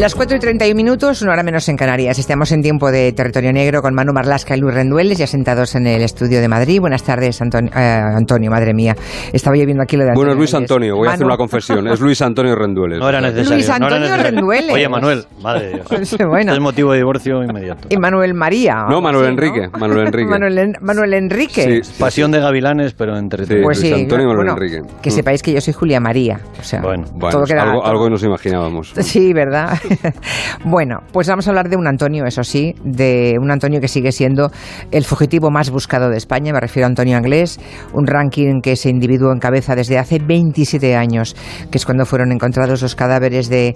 Las 0.00 0.14
4 0.14 0.38
y 0.38 0.40
31 0.40 0.74
minutos, 0.74 1.20
una 1.20 1.32
hora 1.32 1.42
menos 1.42 1.68
en 1.68 1.76
Canarias. 1.76 2.18
Estamos 2.18 2.50
en 2.52 2.62
tiempo 2.62 2.90
de 2.90 3.12
territorio 3.12 3.52
negro 3.52 3.82
con 3.82 3.94
Manu 3.94 4.14
Marlasca 4.14 4.56
y 4.56 4.60
Luis 4.60 4.74
Rendueles, 4.74 5.18
ya 5.18 5.26
sentados 5.26 5.74
en 5.74 5.86
el 5.86 6.00
estudio 6.00 6.40
de 6.40 6.48
Madrid. 6.48 6.80
Buenas 6.80 7.02
tardes, 7.02 7.38
Antonio, 7.42 7.70
eh, 7.76 7.78
Antonio 7.78 8.50
madre 8.50 8.72
mía. 8.72 8.96
Estaba 9.30 9.56
yo 9.58 9.66
viendo 9.66 9.82
aquí 9.82 9.98
lo 9.98 10.04
de 10.04 10.10
Antonio. 10.10 10.28
Bueno, 10.28 10.32
es 10.32 10.38
Luis. 10.38 10.54
Antonio, 10.54 10.96
voy 10.96 11.06
a 11.08 11.12
hacer 11.12 11.26
una 11.26 11.36
confesión. 11.36 11.86
Es 11.86 12.00
Luis 12.00 12.22
Antonio 12.22 12.54
Rendueles. 12.56 12.98
No 12.98 13.10
era 13.10 13.20
necesario. 13.20 13.50
Luis 13.54 13.68
no 13.68 13.74
era 13.74 13.84
Antonio 13.86 14.00
necesario. 14.08 14.30
Rendueles. 14.38 14.72
Oye, 14.74 14.88
Manuel, 14.88 15.24
madre 15.42 15.66
de 15.66 15.72
Dios. 15.98 16.16
Bueno. 16.26 16.54
Es 16.54 16.60
motivo 16.60 16.92
de 16.92 16.98
divorcio 16.98 17.42
inmediato. 17.44 17.88
Y 17.90 17.98
Manuel 17.98 18.32
María. 18.32 18.86
No, 18.88 19.02
Manuel 19.02 19.26
Enrique, 19.32 19.68
Manuel 19.78 20.06
Enrique. 20.06 20.28
Manuel, 20.30 20.58
En- 20.58 20.76
Manuel 20.80 21.12
Enrique. 21.12 21.82
Sí, 21.84 21.92
Pasión 21.98 22.30
de 22.30 22.40
gavilanes, 22.40 22.94
pero 22.94 23.18
entre 23.18 23.44
Sí. 23.44 23.54
Pues 23.62 23.78
Luis 23.82 23.94
sí, 23.94 24.00
Antonio 24.00 24.24
y 24.24 24.28
Manuel 24.28 24.36
bueno, 24.46 24.52
Enrique. 24.52 24.80
que 25.02 25.10
Mm. 25.10 25.12
sepáis 25.12 25.42
que 25.42 25.52
yo 25.52 25.60
soy 25.60 25.74
Julia 25.74 26.00
María. 26.00 26.40
O 26.58 26.62
sea, 26.62 26.80
Bueno, 26.80 27.04
Bueno, 27.12 27.36
todo 27.36 27.44
queda- 27.44 27.64
algo, 27.64 27.84
algo 27.84 28.08
nos 28.08 28.22
imaginábamos. 28.24 28.94
Sí, 28.96 29.34
¿verdad? 29.34 29.78
bueno, 30.64 30.98
pues 31.12 31.28
vamos 31.28 31.46
a 31.46 31.50
hablar 31.50 31.68
de 31.68 31.76
un 31.76 31.86
Antonio, 31.86 32.24
eso 32.26 32.44
sí, 32.44 32.74
de 32.84 33.36
un 33.40 33.50
Antonio 33.50 33.80
que 33.80 33.88
sigue 33.88 34.12
siendo 34.12 34.50
el 34.90 35.04
fugitivo 35.04 35.50
más 35.50 35.70
buscado 35.70 36.08
de 36.10 36.16
España, 36.16 36.52
me 36.52 36.60
refiero 36.60 36.86
a 36.86 36.88
Antonio 36.88 37.16
Anglés, 37.16 37.58
un 37.92 38.06
ranking 38.06 38.60
que 38.60 38.72
ese 38.72 38.90
individuo 38.90 39.32
encabeza 39.32 39.74
desde 39.74 39.98
hace 39.98 40.18
27 40.18 40.96
años, 40.96 41.36
que 41.70 41.78
es 41.78 41.84
cuando 41.84 42.06
fueron 42.06 42.32
encontrados 42.32 42.82
los 42.82 42.94
cadáveres 42.94 43.48
de, 43.48 43.74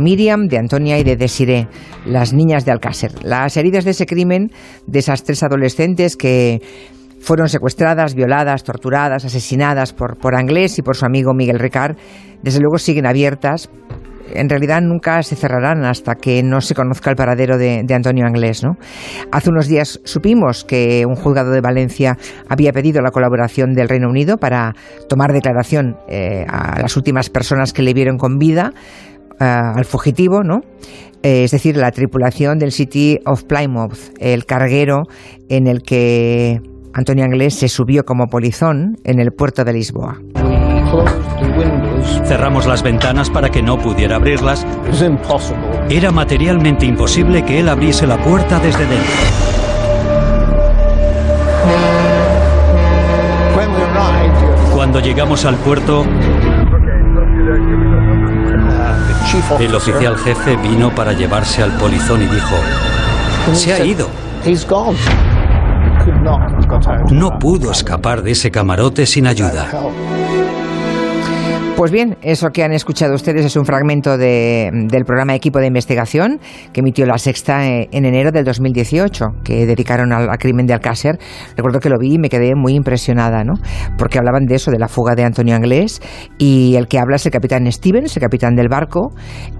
Miriam, 0.00 0.46
de 0.46 0.58
Antonia 0.58 0.98
y 0.98 1.04
de 1.04 1.16
Desiré, 1.16 1.68
las 2.06 2.32
niñas 2.32 2.64
de 2.64 2.72
Alcácer. 2.72 3.12
Las 3.24 3.56
heridas 3.56 3.84
de 3.84 3.90
ese 3.90 4.06
crimen, 4.06 4.50
de 4.86 4.98
esas 4.98 5.24
tres 5.24 5.42
adolescentes 5.42 6.16
que 6.16 6.62
fueron 7.20 7.48
secuestradas, 7.48 8.14
violadas, 8.14 8.62
torturadas, 8.62 9.24
asesinadas 9.24 9.92
por, 9.92 10.18
por 10.18 10.36
Anglés 10.36 10.78
y 10.78 10.82
por 10.82 10.96
su 10.96 11.04
amigo 11.04 11.34
Miguel 11.34 11.58
Ricard, 11.58 11.96
desde 12.42 12.60
luego 12.60 12.78
siguen 12.78 13.06
abiertas. 13.06 13.68
En 14.34 14.48
realidad 14.48 14.80
nunca 14.82 15.22
se 15.22 15.36
cerrarán 15.36 15.84
hasta 15.84 16.14
que 16.14 16.42
no 16.42 16.60
se 16.60 16.74
conozca 16.74 17.10
el 17.10 17.16
paradero 17.16 17.58
de, 17.58 17.82
de 17.84 17.94
Antonio 17.94 18.26
Anglés. 18.26 18.62
¿no? 18.62 18.76
Hace 19.32 19.50
unos 19.50 19.68
días 19.68 20.00
supimos 20.04 20.64
que 20.64 21.04
un 21.06 21.14
juzgado 21.14 21.50
de 21.50 21.60
Valencia 21.60 22.16
había 22.48 22.72
pedido 22.72 23.02
la 23.02 23.10
colaboración 23.10 23.72
del 23.72 23.88
Reino 23.88 24.08
Unido 24.08 24.36
para 24.36 24.74
tomar 25.08 25.32
declaración 25.32 25.96
eh, 26.08 26.44
a 26.48 26.80
las 26.80 26.96
últimas 26.96 27.30
personas 27.30 27.72
que 27.72 27.82
le 27.82 27.94
vieron 27.94 28.16
con 28.16 28.38
vida, 28.38 28.72
eh, 29.40 29.44
al 29.44 29.84
fugitivo, 29.84 30.42
¿no? 30.42 30.60
Eh, 31.22 31.44
es 31.44 31.50
decir, 31.50 31.76
la 31.76 31.90
tripulación 31.90 32.58
del 32.58 32.70
City 32.70 33.18
of 33.24 33.44
Plymouth, 33.44 34.14
el 34.20 34.44
carguero 34.46 35.02
en 35.48 35.66
el 35.66 35.82
que 35.82 36.60
Antonio 36.92 37.24
Anglés 37.24 37.54
se 37.54 37.68
subió 37.68 38.04
como 38.04 38.26
polizón 38.26 38.96
en 39.04 39.18
el 39.18 39.32
puerto 39.32 39.64
de 39.64 39.72
Lisboa. 39.72 40.20
Cerramos 42.24 42.66
las 42.66 42.82
ventanas 42.82 43.30
para 43.30 43.50
que 43.50 43.62
no 43.62 43.78
pudiera 43.78 44.16
abrirlas. 44.16 44.66
Era 45.88 46.10
materialmente 46.10 46.86
imposible 46.86 47.44
que 47.44 47.60
él 47.60 47.68
abriese 47.68 48.06
la 48.06 48.18
puerta 48.18 48.58
desde 48.58 48.86
dentro. 48.86 49.12
Cuando 54.74 55.00
llegamos 55.00 55.44
al 55.44 55.56
puerto, 55.56 56.06
el 59.60 59.74
oficial 59.74 60.16
jefe 60.16 60.56
vino 60.56 60.94
para 60.94 61.12
llevarse 61.12 61.62
al 61.62 61.72
polizón 61.72 62.22
y 62.22 62.26
dijo, 62.26 62.56
se 63.52 63.72
ha 63.74 63.84
ido. 63.84 64.08
No 67.10 67.38
pudo 67.38 67.70
escapar 67.70 68.22
de 68.22 68.30
ese 68.30 68.50
camarote 68.50 69.04
sin 69.04 69.26
ayuda. 69.26 69.68
Pues 71.78 71.92
bien, 71.92 72.16
eso 72.22 72.48
que 72.48 72.64
han 72.64 72.72
escuchado 72.72 73.14
ustedes 73.14 73.44
es 73.46 73.54
un 73.54 73.64
fragmento 73.64 74.18
de- 74.18 74.68
del 74.90 75.04
programa 75.04 75.36
Equipo 75.36 75.60
de 75.60 75.68
Investigación 75.68 76.40
que 76.72 76.80
emitió 76.80 77.06
La 77.06 77.18
Sexta 77.18 77.68
eh, 77.68 77.88
en 77.92 78.04
enero 78.04 78.32
del 78.32 78.44
2018, 78.44 79.26
que 79.44 79.64
dedicaron 79.64 80.12
al, 80.12 80.26
crimen 80.38 80.66
de 80.66 80.74
Alcácer. 80.74 81.20
Recuerdo 81.56 81.78
que 81.78 81.88
lo 81.88 81.96
vi 81.96 82.14
y 82.14 82.18
me 82.18 82.30
quedé 82.30 82.56
muy 82.56 82.74
impresionada, 82.74 83.44
¿no? 83.44 83.52
Porque 83.96 84.18
hablaban 84.18 84.46
de 84.46 84.56
eso, 84.56 84.72
de 84.72 84.80
la 84.80 84.88
fuga 84.88 85.14
de 85.14 85.22
Antonio 85.22 85.54
Anglés, 85.54 86.02
y 86.36 86.74
el 86.74 86.88
que 86.88 86.98
habla 86.98 87.14
es 87.14 87.26
el 87.26 87.30
capitán 87.30 87.70
Stevens, 87.70 88.16
el 88.16 88.22
capitán 88.22 88.56
del 88.56 88.66
barco, 88.68 89.12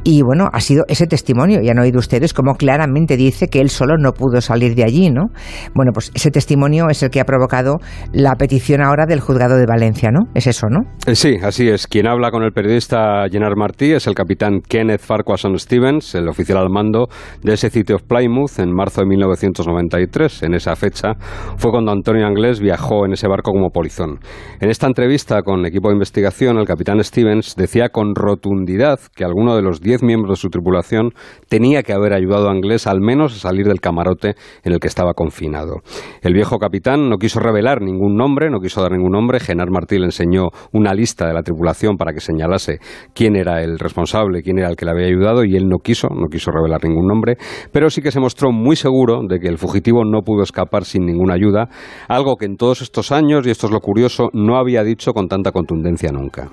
y 0.02 0.22
bueno, 0.22 0.48
ha 0.52 0.60
sido 0.60 0.82
ese 0.88 1.06
testimonio, 1.06 1.60
y 1.62 1.68
han 1.68 1.78
oído 1.78 2.00
ustedes 2.00 2.34
cómo 2.34 2.54
claramente 2.54 3.16
dice 3.16 3.46
que 3.46 3.60
él 3.60 3.70
solo 3.70 3.96
no 3.96 4.10
pudo 4.10 4.40
salir 4.40 4.74
de 4.74 4.82
allí, 4.82 5.08
¿no? 5.10 5.26
Bueno, 5.72 5.92
pues 5.94 6.10
ese 6.16 6.32
testimonio 6.32 6.86
es 6.90 7.00
el 7.04 7.10
que 7.10 7.20
ha 7.20 7.24
provocado 7.24 7.76
la 8.12 8.34
petición 8.34 8.82
ahora 8.82 9.06
del 9.06 9.20
juzgado 9.20 9.56
de 9.56 9.66
Valencia, 9.66 10.10
¿no? 10.10 10.28
Es 10.34 10.48
eso, 10.48 10.66
¿no? 10.68 10.80
Sí, 11.14 11.36
así 11.44 11.68
es. 11.68 11.86
Quien 11.86 12.07
habla 12.08 12.30
con 12.30 12.42
el 12.42 12.52
periodista 12.52 13.26
Gerard 13.30 13.56
Martí 13.56 13.92
es 13.92 14.06
el 14.06 14.14
capitán 14.14 14.60
Kenneth 14.66 15.02
Farquharson 15.02 15.58
Stevens, 15.58 16.14
el 16.14 16.28
oficial 16.28 16.58
al 16.58 16.70
mando 16.70 17.08
de 17.42 17.52
ese 17.52 17.68
City 17.70 17.92
of 17.92 18.02
Plymouth 18.02 18.58
en 18.58 18.72
marzo 18.72 19.02
de 19.02 19.06
1993. 19.08 20.44
En 20.44 20.54
esa 20.54 20.74
fecha 20.74 21.14
fue 21.56 21.70
cuando 21.70 21.92
Antonio 21.92 22.26
Anglés 22.26 22.60
viajó 22.60 23.04
en 23.04 23.12
ese 23.12 23.28
barco 23.28 23.52
como 23.52 23.70
polizón. 23.70 24.20
En 24.60 24.70
esta 24.70 24.86
entrevista 24.86 25.42
con 25.42 25.66
equipo 25.66 25.88
de 25.88 25.94
investigación, 25.94 26.58
el 26.58 26.66
capitán 26.66 27.02
Stevens 27.04 27.54
decía 27.56 27.90
con 27.90 28.14
rotundidad 28.14 28.98
que 29.14 29.24
alguno 29.24 29.54
de 29.54 29.62
los 29.62 29.80
diez 29.80 30.02
miembros 30.02 30.38
de 30.38 30.40
su 30.40 30.48
tripulación 30.48 31.10
tenía 31.48 31.82
que 31.82 31.92
haber 31.92 32.14
ayudado 32.14 32.48
a 32.48 32.52
Anglés 32.52 32.86
al 32.86 33.00
menos 33.00 33.36
a 33.36 33.48
salir 33.48 33.66
del 33.66 33.80
camarote 33.80 34.34
en 34.64 34.72
el 34.72 34.80
que 34.80 34.88
estaba 34.88 35.12
confinado. 35.12 35.82
El 36.22 36.32
viejo 36.32 36.58
capitán 36.58 37.10
no 37.10 37.18
quiso 37.18 37.38
revelar 37.40 37.82
ningún 37.82 38.16
nombre, 38.16 38.48
no 38.50 38.60
quiso 38.60 38.80
dar 38.80 38.92
ningún 38.92 39.12
nombre. 39.12 39.40
Genard 39.40 39.70
Martí 39.70 39.98
le 39.98 40.06
enseñó 40.06 40.48
una 40.72 40.94
lista 40.94 41.26
de 41.26 41.34
la 41.34 41.42
tripulación 41.42 41.97
para 41.98 42.12
que 42.12 42.20
señalase 42.20 42.78
quién 43.12 43.36
era 43.36 43.62
el 43.62 43.78
responsable, 43.78 44.42
quién 44.42 44.58
era 44.58 44.68
el 44.68 44.76
que 44.76 44.86
le 44.86 44.92
había 44.92 45.06
ayudado 45.06 45.44
y 45.44 45.56
él 45.56 45.68
no 45.68 45.78
quiso, 45.78 46.08
no 46.08 46.28
quiso 46.30 46.50
revelar 46.50 46.82
ningún 46.84 47.06
nombre, 47.06 47.36
pero 47.72 47.90
sí 47.90 48.00
que 48.00 48.10
se 48.10 48.20
mostró 48.20 48.52
muy 48.52 48.76
seguro 48.76 49.20
de 49.28 49.38
que 49.38 49.48
el 49.48 49.58
fugitivo 49.58 50.04
no 50.04 50.22
pudo 50.22 50.42
escapar 50.42 50.84
sin 50.84 51.04
ninguna 51.04 51.34
ayuda, 51.34 51.68
algo 52.08 52.36
que 52.36 52.46
en 52.46 52.56
todos 52.56 52.80
estos 52.80 53.12
años, 53.12 53.46
y 53.46 53.50
esto 53.50 53.66
es 53.66 53.72
lo 53.72 53.80
curioso, 53.80 54.28
no 54.32 54.56
había 54.56 54.82
dicho 54.84 55.12
con 55.12 55.28
tanta 55.28 55.52
contundencia 55.52 56.10
nunca. 56.12 56.48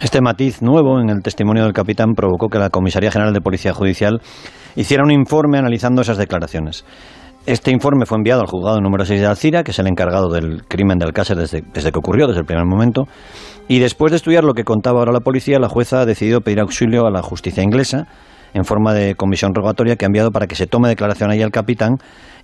Este 0.00 0.22
matiz 0.22 0.62
nuevo 0.62 0.98
en 0.98 1.10
el 1.10 1.22
testimonio 1.22 1.64
del 1.64 1.74
capitán 1.74 2.14
provocó 2.14 2.48
que 2.48 2.58
la 2.58 2.70
Comisaría 2.70 3.10
General 3.10 3.34
de 3.34 3.42
Policía 3.42 3.74
Judicial 3.74 4.22
hiciera 4.74 5.04
un 5.04 5.10
informe 5.10 5.58
analizando 5.58 6.00
esas 6.00 6.16
declaraciones. 6.16 6.86
Este 7.46 7.70
informe 7.70 8.04
fue 8.04 8.18
enviado 8.18 8.42
al 8.42 8.46
juzgado 8.46 8.80
número 8.80 9.04
6 9.04 9.18
de 9.18 9.26
Alcira, 9.26 9.64
que 9.64 9.70
es 9.70 9.78
el 9.78 9.86
encargado 9.86 10.28
del 10.28 10.62
crimen 10.68 10.98
de 10.98 11.06
Alcácer 11.06 11.38
desde, 11.38 11.62
desde 11.72 11.90
que 11.90 11.98
ocurrió, 11.98 12.26
desde 12.26 12.40
el 12.40 12.46
primer 12.46 12.66
momento. 12.66 13.04
Y 13.66 13.78
después 13.78 14.12
de 14.12 14.16
estudiar 14.16 14.44
lo 14.44 14.52
que 14.52 14.64
contaba 14.64 14.98
ahora 14.98 15.12
la 15.12 15.20
policía, 15.20 15.58
la 15.58 15.68
jueza 15.68 16.02
ha 16.02 16.06
decidido 16.06 16.42
pedir 16.42 16.60
auxilio 16.60 17.06
a 17.06 17.10
la 17.10 17.22
justicia 17.22 17.62
inglesa 17.62 18.06
en 18.52 18.64
forma 18.64 18.92
de 18.92 19.14
comisión 19.14 19.54
rogatoria 19.54 19.96
que 19.96 20.04
ha 20.04 20.08
enviado 20.08 20.32
para 20.32 20.46
que 20.46 20.54
se 20.54 20.66
tome 20.66 20.88
declaración 20.88 21.30
ahí 21.30 21.40
al 21.40 21.50
capitán 21.50 21.96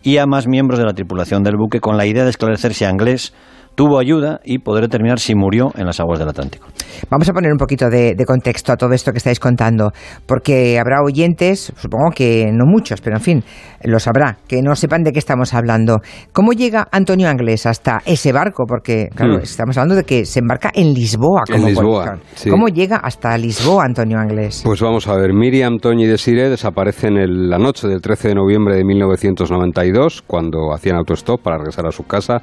y 0.03 0.17
a 0.17 0.27
más 0.27 0.47
miembros 0.47 0.79
de 0.79 0.87
la 0.87 0.95
tripulación 0.95 1.43
del 1.43 1.57
buque 1.57 1.81
con 1.81 1.97
la 1.97 2.07
idea 2.07 2.25
de 2.25 2.31
esclarecer 2.31 2.75
si 2.75 2.85
Anglés 2.85 3.35
tuvo 3.77 4.01
ayuda 4.01 4.41
y 4.45 4.59
poder 4.59 4.83
determinar 4.85 5.21
si 5.21 5.35
murió 5.37 5.71
en 5.77 5.87
las 5.87 6.01
aguas 6.01 6.19
del 6.19 6.29
Atlántico. 6.29 6.67
Vamos 7.11 7.29
a 7.29 7.33
poner 7.33 7.53
un 7.53 7.59
poquito 7.59 7.89
de, 7.91 8.15
de 8.17 8.25
contexto 8.25 8.73
a 8.73 8.77
todo 8.77 8.93
esto 8.95 9.13
que 9.13 9.19
estáis 9.19 9.39
contando, 9.39 9.93
porque 10.27 10.79
habrá 10.81 11.03
oyentes, 11.05 11.73
supongo 11.77 12.11
que 12.15 12.51
no 12.53 12.65
muchos, 12.67 13.01
pero 13.03 13.17
en 13.17 13.23
fin, 13.23 13.45
lo 13.85 14.01
sabrá, 14.01 14.39
que 14.49 14.63
no 14.63 14.75
sepan 14.75 15.03
de 15.05 15.13
qué 15.13 15.19
estamos 15.19 15.53
hablando. 15.55 15.99
¿Cómo 16.33 16.53
llega 16.53 16.89
Antonio 16.91 17.29
Anglés 17.29 17.67
hasta 17.67 18.01
ese 18.07 18.33
barco? 18.33 18.65
Porque, 18.67 19.09
claro, 19.15 19.35
Hmm. 19.37 19.43
estamos 19.43 19.77
hablando 19.77 19.95
de 19.97 20.05
que 20.05 20.25
se 20.25 20.41
embarca 20.41 20.71
en 20.75 20.95
Lisboa 20.95 21.43
En 21.49 21.55
como 21.57 21.69
Lisboa, 21.69 22.05
polizón. 22.07 22.21
sí. 22.35 22.49
¿Cómo 22.51 22.69
llega 22.69 22.97
hasta 22.97 23.37
Lisboa 23.37 23.85
Antonio 23.85 24.19
Anglés? 24.19 24.63
Pues 24.65 24.81
vamos 24.81 25.07
a 25.07 25.17
ver, 25.17 25.35
Miriam, 25.35 25.79
Toñi 25.79 26.05
y 26.05 26.07
Desiree 26.07 26.49
desaparecen 26.49 27.19
en 27.19 27.51
la 27.51 27.59
noche 27.59 27.87
del 27.89 28.01
13 28.01 28.29
de 28.29 28.35
noviembre 28.37 28.75
de 28.77 28.85
1992, 28.85 30.23
cuando 30.27 30.73
hacían 30.73 30.97
autostop 30.97 31.43
para 31.43 31.59
regresar 31.59 31.87
a 31.87 31.93
su 31.93 32.05
casa 32.05 32.39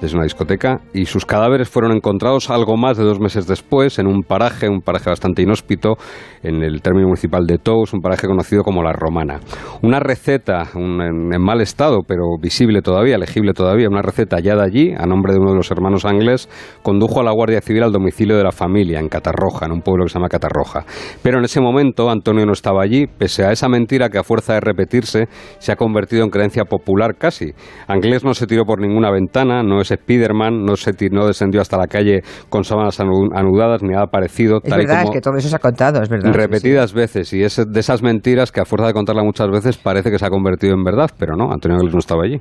desde 0.00 0.16
una 0.16 0.24
discoteca, 0.24 0.80
y 0.92 1.06
sus 1.06 1.24
cadáveres 1.24 1.68
fueron 1.68 1.92
encontrados 1.92 2.50
algo 2.50 2.76
más 2.76 2.96
de 2.98 3.04
dos 3.04 3.18
meses 3.20 3.46
después 3.46 3.98
en 3.98 4.06
un 4.06 4.22
paraje, 4.22 4.68
un 4.68 4.80
paraje 4.80 5.10
bastante 5.10 5.42
inhóspito, 5.42 5.94
en 6.42 6.62
el 6.62 6.82
término 6.82 7.06
municipal 7.08 7.46
de 7.46 7.58
Tous, 7.58 7.92
un 7.94 8.00
paraje 8.00 8.26
conocido 8.26 8.62
como 8.62 8.82
La 8.82 8.92
Romana. 8.92 9.40
Una 9.82 9.98
receta 10.00 10.64
un- 10.74 11.00
en, 11.00 11.32
en 11.34 11.42
mal 11.42 11.60
estado, 11.60 12.00
pero 12.06 12.22
visible 12.40 12.82
todavía, 12.82 13.18
legible 13.18 13.52
todavía, 13.52 13.88
una 13.88 14.02
receta 14.02 14.36
hallada 14.36 14.64
allí, 14.64 14.92
a 14.96 15.06
nombre 15.06 15.32
de 15.32 15.38
uno 15.40 15.50
de 15.50 15.56
los 15.56 15.70
hermanos 15.70 16.04
Anglés, 16.04 16.48
condujo 16.82 17.20
a 17.20 17.24
la 17.24 17.32
Guardia 17.32 17.60
Civil 17.60 17.82
al 17.82 17.92
domicilio 17.92 18.36
de 18.36 18.44
la 18.44 18.52
familia, 18.52 19.00
en 19.00 19.08
Catarroja, 19.08 19.66
en 19.66 19.72
un 19.72 19.80
pueblo 19.80 20.04
que 20.04 20.10
se 20.10 20.18
llama 20.18 20.28
Catarroja. 20.28 20.84
Pero 21.22 21.38
en 21.38 21.44
ese 21.44 21.60
momento 21.60 22.10
Antonio 22.10 22.44
no 22.46 22.52
estaba 22.52 22.82
allí, 22.82 23.06
pese 23.06 23.44
a 23.44 23.52
esa 23.52 23.68
mentira 23.68 24.08
que 24.08 24.18
a 24.18 24.22
fuerza 24.22 24.54
de 24.54 24.60
repetirse 24.60 25.28
se 25.58 25.72
ha 25.72 25.76
convertido 25.76 26.22
en 26.24 26.30
creencia 26.30 26.64
popular 26.64 27.14
casi. 27.16 27.52
Anglés 27.88 28.24
no 28.24 28.34
se 28.34 28.46
tiró 28.46 28.64
por 28.64 28.80
ninguna 28.80 29.10
ventana, 29.10 29.62
no 29.62 29.80
es 29.90 30.00
Spiderman, 30.00 30.64
no, 30.64 30.76
se, 30.76 30.92
no 31.10 31.26
descendió 31.26 31.60
hasta 31.60 31.76
la 31.76 31.86
calle 31.86 32.22
con 32.48 32.64
sábanas 32.64 32.98
anudadas 33.00 33.82
ni 33.82 33.90
nada 33.90 34.06
parecido. 34.06 34.60
Es 34.62 34.70
verdad, 34.70 35.04
es 35.04 35.10
que 35.10 35.20
todo 35.20 35.36
eso 35.36 35.48
se 35.48 35.56
ha 35.56 35.60
contado, 35.60 36.02
es 36.02 36.08
verdad. 36.08 36.32
Repetidas 36.32 36.92
veces, 36.92 37.32
y 37.32 37.42
es 37.42 37.56
de 37.56 37.80
esas 37.80 38.02
mentiras 38.02 38.52
que 38.52 38.60
a 38.60 38.64
fuerza 38.64 38.88
de 38.88 38.92
contarla 38.92 39.22
muchas 39.22 39.48
veces 39.48 39.76
parece 39.76 40.10
que 40.10 40.18
se 40.18 40.26
ha 40.26 40.30
convertido 40.30 40.74
en 40.74 40.84
verdad, 40.84 41.10
pero 41.18 41.36
no, 41.36 41.52
Antonio 41.52 41.76
Anglés 41.76 41.94
no 41.94 42.00
estaba 42.00 42.22
allí. 42.24 42.40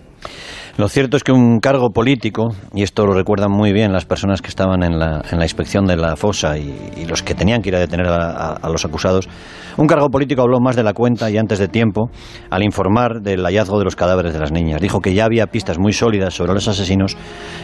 Lo 0.78 0.90
cierto 0.90 1.16
es 1.16 1.24
que 1.24 1.32
un 1.32 1.60
cargo 1.60 1.92
político, 1.92 2.50
y 2.74 2.84
esto 2.84 3.06
lo 3.06 3.14
recuerdan 3.14 3.50
muy 3.50 3.72
bien 3.72 3.94
las 3.94 4.04
personas 4.04 4.42
que 4.42 4.50
estaban 4.50 4.84
en 4.84 5.00
la, 5.00 5.22
en 5.32 5.40
la 5.40 5.46
inspección 5.46 5.86
de 5.86 5.96
la 5.96 6.18
fosa 6.18 6.58
y, 6.58 7.06
los 7.08 7.24
que 7.24 7.34
tenían 7.34 7.62
que 7.62 7.70
ir 7.70 7.76
a 7.76 7.80
detener 7.80 8.08
a, 8.08 8.60
los 8.70 8.84
acusados, 8.84 9.30
un 9.78 9.88
cargo 9.88 10.10
político 10.10 10.42
habló 10.42 10.60
más 10.60 10.76
de 10.76 10.84
la 10.84 10.94
cuenta 10.94 11.30
y 11.30 11.38
antes 11.38 11.60
de 11.60 11.70
tiempo 11.70 12.10
al 12.50 12.64
informar 12.64 13.22
del 13.22 13.44
hallazgo 13.46 13.78
de 13.78 13.86
los 13.86 13.96
cadáveres 13.96 14.34
de 14.34 14.40
las 14.40 14.52
niñas. 14.52 14.82
Dijo 14.82 15.00
que 15.00 15.14
ya 15.14 15.24
había 15.24 15.48
pistas 15.48 15.80
muy 15.80 15.94
sólidas 15.94 16.34
sobre 16.34 16.54
los 16.54 16.68
asesinos 16.68 17.16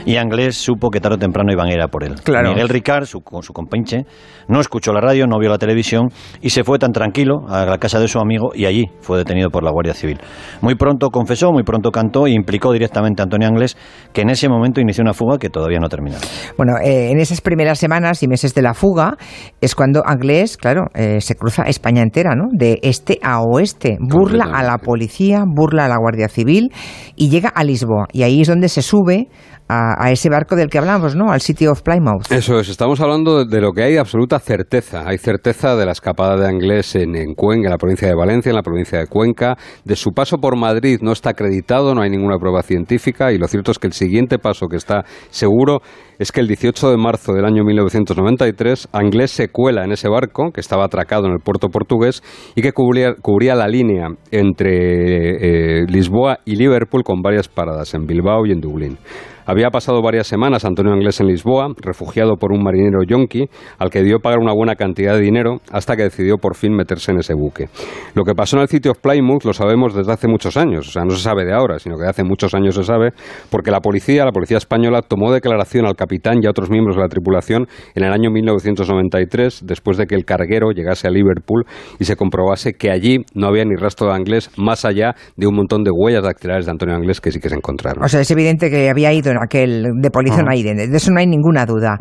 y 0.06 0.18
Anglés 0.18 0.58
supo 0.58 0.90
que 0.90 1.00
tarde 1.00 1.16
o 1.16 1.20
temprano 1.20 1.52
iban 1.52 1.68
a 1.68 1.74
ir 1.74 1.82
a 1.82 1.88
por 1.88 2.04
él. 2.04 2.16
Miguel 2.26 2.70
Ricard, 2.70 3.06
su, 3.06 3.22
su 3.42 3.54
compinche, 3.54 4.06
no 4.48 4.60
escuchó 4.60 4.94
la 4.94 5.02
radio, 5.02 5.28
no 5.28 5.40
vio 5.40 5.50
la 5.50 5.58
televisión 5.58 6.10
y 6.42 6.50
se 6.50 6.64
fue 6.64 6.80
tan 6.80 6.92
tranquilo 6.92 7.46
a 7.48 7.66
la 7.66 7.78
casa 7.78 8.00
de 8.00 8.08
su 8.08 8.20
amigo 8.20 8.52
y 8.54 8.66
allí 8.66 8.90
fue 9.02 9.18
detenido 9.18 9.50
por 9.50 9.64
la 9.64 9.72
Guardia 9.72 9.94
Civil. 9.94 10.20
Muy 10.62 10.76
pronto 10.76 11.10
confesó, 11.10 11.52
muy 11.52 11.64
pronto 11.64 11.92
cantó 11.92 12.28
e 12.28 12.32
implicó 12.32 12.72
directamente 12.72 13.22
Antonio 13.22 13.48
Anglés, 13.48 13.78
que 14.14 14.22
en 14.22 14.30
ese 14.30 14.50
momento 14.50 14.82
inició 14.82 15.04
una 15.04 15.14
fuga 15.14 15.38
que 15.38 15.50
todavía 15.50 15.80
no 15.80 15.88
ha 15.88 15.90
terminado. 15.90 16.22
Bueno, 16.58 16.74
eh, 16.84 17.12
en 17.12 17.20
esas 17.20 17.42
primeras 17.42 17.80
semanas 17.80 18.24
y 18.24 18.28
meses 18.28 18.54
de 18.54 18.62
la 18.62 18.74
fuga 18.74 19.18
es 19.62 19.76
cuando 19.76 20.04
Anglés, 20.06 20.58
claro, 20.58 20.86
eh, 20.94 21.22
se 21.22 21.36
cruza 21.36 21.64
España 21.64 22.02
entera, 22.02 22.36
¿no? 22.36 22.46
De 22.52 22.80
este 22.82 23.20
a 23.22 23.42
oeste, 23.42 23.98
burla 24.00 24.46
a 24.54 24.64
la 24.64 24.78
policía, 24.78 25.44
burla 25.48 25.86
a 25.86 25.88
la 25.88 25.98
Guardia 25.98 26.28
Civil 26.28 26.72
y 27.16 27.30
llega 27.30 27.50
a 27.50 27.64
Lisboa. 27.64 28.08
Y 28.12 28.24
ahí 28.24 28.42
es 28.42 28.48
donde 28.48 28.70
se 28.70 28.82
sube 28.82 29.28
a, 29.72 30.12
ese 30.12 30.30
barco 30.30 30.56
del 30.56 30.70
que 30.70 30.78
hablamos, 30.78 31.16
¿no? 31.16 31.32
Al 31.32 31.42
City 31.42 31.68
of 31.68 31.82
Plymouth. 31.82 32.32
Eso 32.32 32.60
es, 32.60 32.70
estamos 32.70 33.00
hablando 33.00 33.46
de, 33.46 33.62
lo 33.62 33.72
que 33.72 33.84
hay 33.84 33.98
absoluta 33.98 34.40
certeza. 34.40 35.08
Hay 35.08 35.18
certeza 35.18 35.76
de 35.76 35.86
la 35.86 35.94
escapada 35.94 36.36
de 36.36 36.48
Anglés 36.48 36.96
en, 36.96 37.16
en, 37.16 37.34
Cuenca, 37.34 37.68
en 37.68 37.72
la 37.72 37.78
provincia 37.78 38.08
de 38.08 38.16
Valencia, 38.16 38.50
en 38.50 38.56
la 38.56 38.64
provincia 38.64 39.00
de 39.00 39.08
Cuenca. 39.08 39.58
De 39.86 39.96
su 39.96 40.12
paso 40.12 40.38
por 40.38 40.58
Madrid 40.58 41.00
no 41.02 41.12
está 41.12 41.30
acreditado, 41.30 41.96
no 41.96 42.02
hay 42.02 42.10
ninguna 42.10 42.38
prueba 42.38 42.64
científica 42.64 43.32
y 43.32 43.38
lo 43.38 43.48
cierto 43.48 43.72
es 43.72 43.80
que 43.80 43.88
el 43.88 43.94
siguiente 43.94 44.40
paso 44.40 44.68
que 44.68 44.78
está 44.78 45.06
seguro 45.30 45.80
es 46.20 46.32
que 46.32 46.42
el 46.42 46.48
18 46.48 46.92
de 46.92 46.98
marzo 46.98 47.34
del 47.34 47.46
año 47.46 47.64
1993 47.64 48.90
Anglés 48.92 49.32
se 49.32 49.48
cuela 49.48 49.84
en 49.84 49.92
ese 49.92 50.08
barco 50.08 50.52
que 50.52 50.62
estaba 50.62 50.86
atracado 50.86 51.26
en 51.26 51.34
el 51.34 51.40
puerto 51.40 51.70
portugués 51.70 52.22
y 52.56 52.62
que 52.62 52.74
cubría, 52.74 53.56
la 53.56 53.68
línea 53.68 54.08
entre 54.30 55.82
eh, 55.82 55.86
Lisboa 55.88 56.40
y 56.46 56.56
Liverpool 56.58 57.04
con 57.04 57.22
varias 57.22 57.48
paradas 57.48 57.94
en 57.94 58.06
Bilbao 58.06 58.46
y 58.46 58.52
en 58.52 58.62
Dublín. 58.62 58.98
Había 59.46 59.70
pasado 59.70 60.02
varias 60.02 60.28
semanas 60.28 60.66
Antonio 60.66 60.94
Anglés 60.94 61.20
en 61.20 61.28
Lisboa, 61.28 61.68
refugiado 61.82 62.36
por 62.36 62.52
un 62.52 62.64
marinero 62.64 63.00
yonki, 63.08 63.50
al 63.80 63.90
que 63.90 64.04
dio 64.04 64.20
pagar 64.20 64.40
una 64.40 64.54
buena 64.54 64.76
cantidad 64.76 65.16
de 65.16 65.22
dinero 65.22 65.58
hasta 65.72 65.96
que 65.96 66.04
decidió 66.04 66.38
por 66.38 66.56
fin 66.56 66.74
meterse 66.74 67.12
en 67.12 67.20
ese 67.20 67.34
buque. 67.34 67.70
Lo 68.14 68.24
que 68.24 68.34
pasó 68.34 68.58
en 68.58 68.64
el 68.64 68.68
sitio 68.68 68.92
of 68.92 69.00
Plymouth 69.00 69.44
lo 69.46 69.54
sabemos 69.54 69.96
desde 69.96 70.12
hace 70.12 70.28
muchos 70.28 70.58
años, 70.58 70.88
o 70.88 70.92
sea, 70.92 71.04
no 71.04 71.12
se 71.12 71.22
sabe 71.22 71.46
de 71.46 71.54
ahora, 71.54 71.80
sino 71.80 71.96
que 71.98 72.04
de 72.04 72.10
hace 72.10 72.24
muchos 72.24 72.54
años 72.54 72.76
se 72.76 72.84
sabe, 72.84 73.12
porque 73.50 73.72
la 73.72 73.80
policía, 73.80 74.26
la 74.26 74.32
policía 74.32 74.58
española, 74.58 75.02
tomó 75.02 75.32
declaración 75.32 75.86
al 75.86 75.96
capitán 75.96 76.40
y 76.42 76.46
a 76.46 76.50
otros 76.52 76.70
miembros 76.70 76.96
de 76.96 77.02
la 77.02 77.08
tripulación 77.08 77.68
en 77.96 78.04
el 78.04 78.14
año 78.14 78.30
1993, 78.30 79.64
después 79.66 79.98
de 79.98 80.06
que 80.06 80.16
el 80.16 80.26
carguero 80.26 80.72
llegase 80.72 81.08
a 81.08 81.12
Liverpool 81.12 81.66
y 82.00 82.06
se 82.06 82.16
comprobase 82.16 82.74
que 82.74 82.92
allí 82.92 83.26
no 83.34 83.48
había 83.48 83.66
ni 83.66 83.76
rastro 83.76 84.08
de 84.08 84.14
Anglés, 84.14 84.52
más 84.58 84.86
allá 84.86 85.16
de 85.36 85.48
un 85.48 85.56
montón 85.56 85.84
de 85.84 85.92
huellas 85.92 86.24
dactilares 86.24 86.66
de 86.66 86.72
Antonio 86.72 86.96
Anglés 86.96 87.20
que 87.22 87.32
sí 87.32 87.40
que 87.40 87.50
se 87.50 87.56
encontraron. 87.56 88.04
O 88.04 88.08
sea, 88.08 88.22
es 88.22 88.32
evidente 88.32 88.70
que 88.70 88.90
había 88.90 89.12
ido 89.14 89.31
en 89.32 89.38
aquel 89.42 89.84
de 90.02 90.10
policía 90.10 90.44
no 90.44 90.52
de 90.52 90.98
eso 90.98 91.12
no 91.12 91.20
hay 91.20 91.28
ninguna 91.28 91.66
duda. 91.66 91.98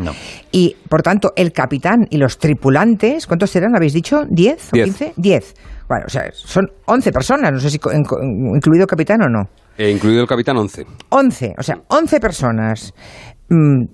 Y, 0.52 0.76
por 0.88 1.02
tanto, 1.02 1.32
el 1.36 1.52
capitán 1.52 2.06
y 2.10 2.18
los 2.18 2.38
tripulantes, 2.38 3.26
¿cuántos 3.26 3.50
serán? 3.50 3.74
¿Habéis 3.76 3.92
dicho? 3.92 4.22
¿10 4.24 4.68
o 4.68 4.72
15? 4.72 5.14
10. 5.16 5.54
Bueno, 5.88 6.04
o 6.06 6.10
sea, 6.10 6.24
son 6.32 6.66
11 6.86 7.12
personas, 7.12 7.52
no 7.52 7.58
sé 7.58 7.70
si 7.70 7.80
incluido 8.54 8.84
el 8.84 8.88
capitán 8.88 9.22
o 9.22 9.28
no. 9.28 9.48
Eh, 9.76 9.90
incluido 9.90 10.22
el 10.22 10.28
capitán, 10.28 10.56
11. 10.56 10.84
11, 11.08 11.54
o 11.58 11.62
sea, 11.62 11.76
11 11.88 12.20
personas. 12.20 12.94
Mm, 13.48 13.86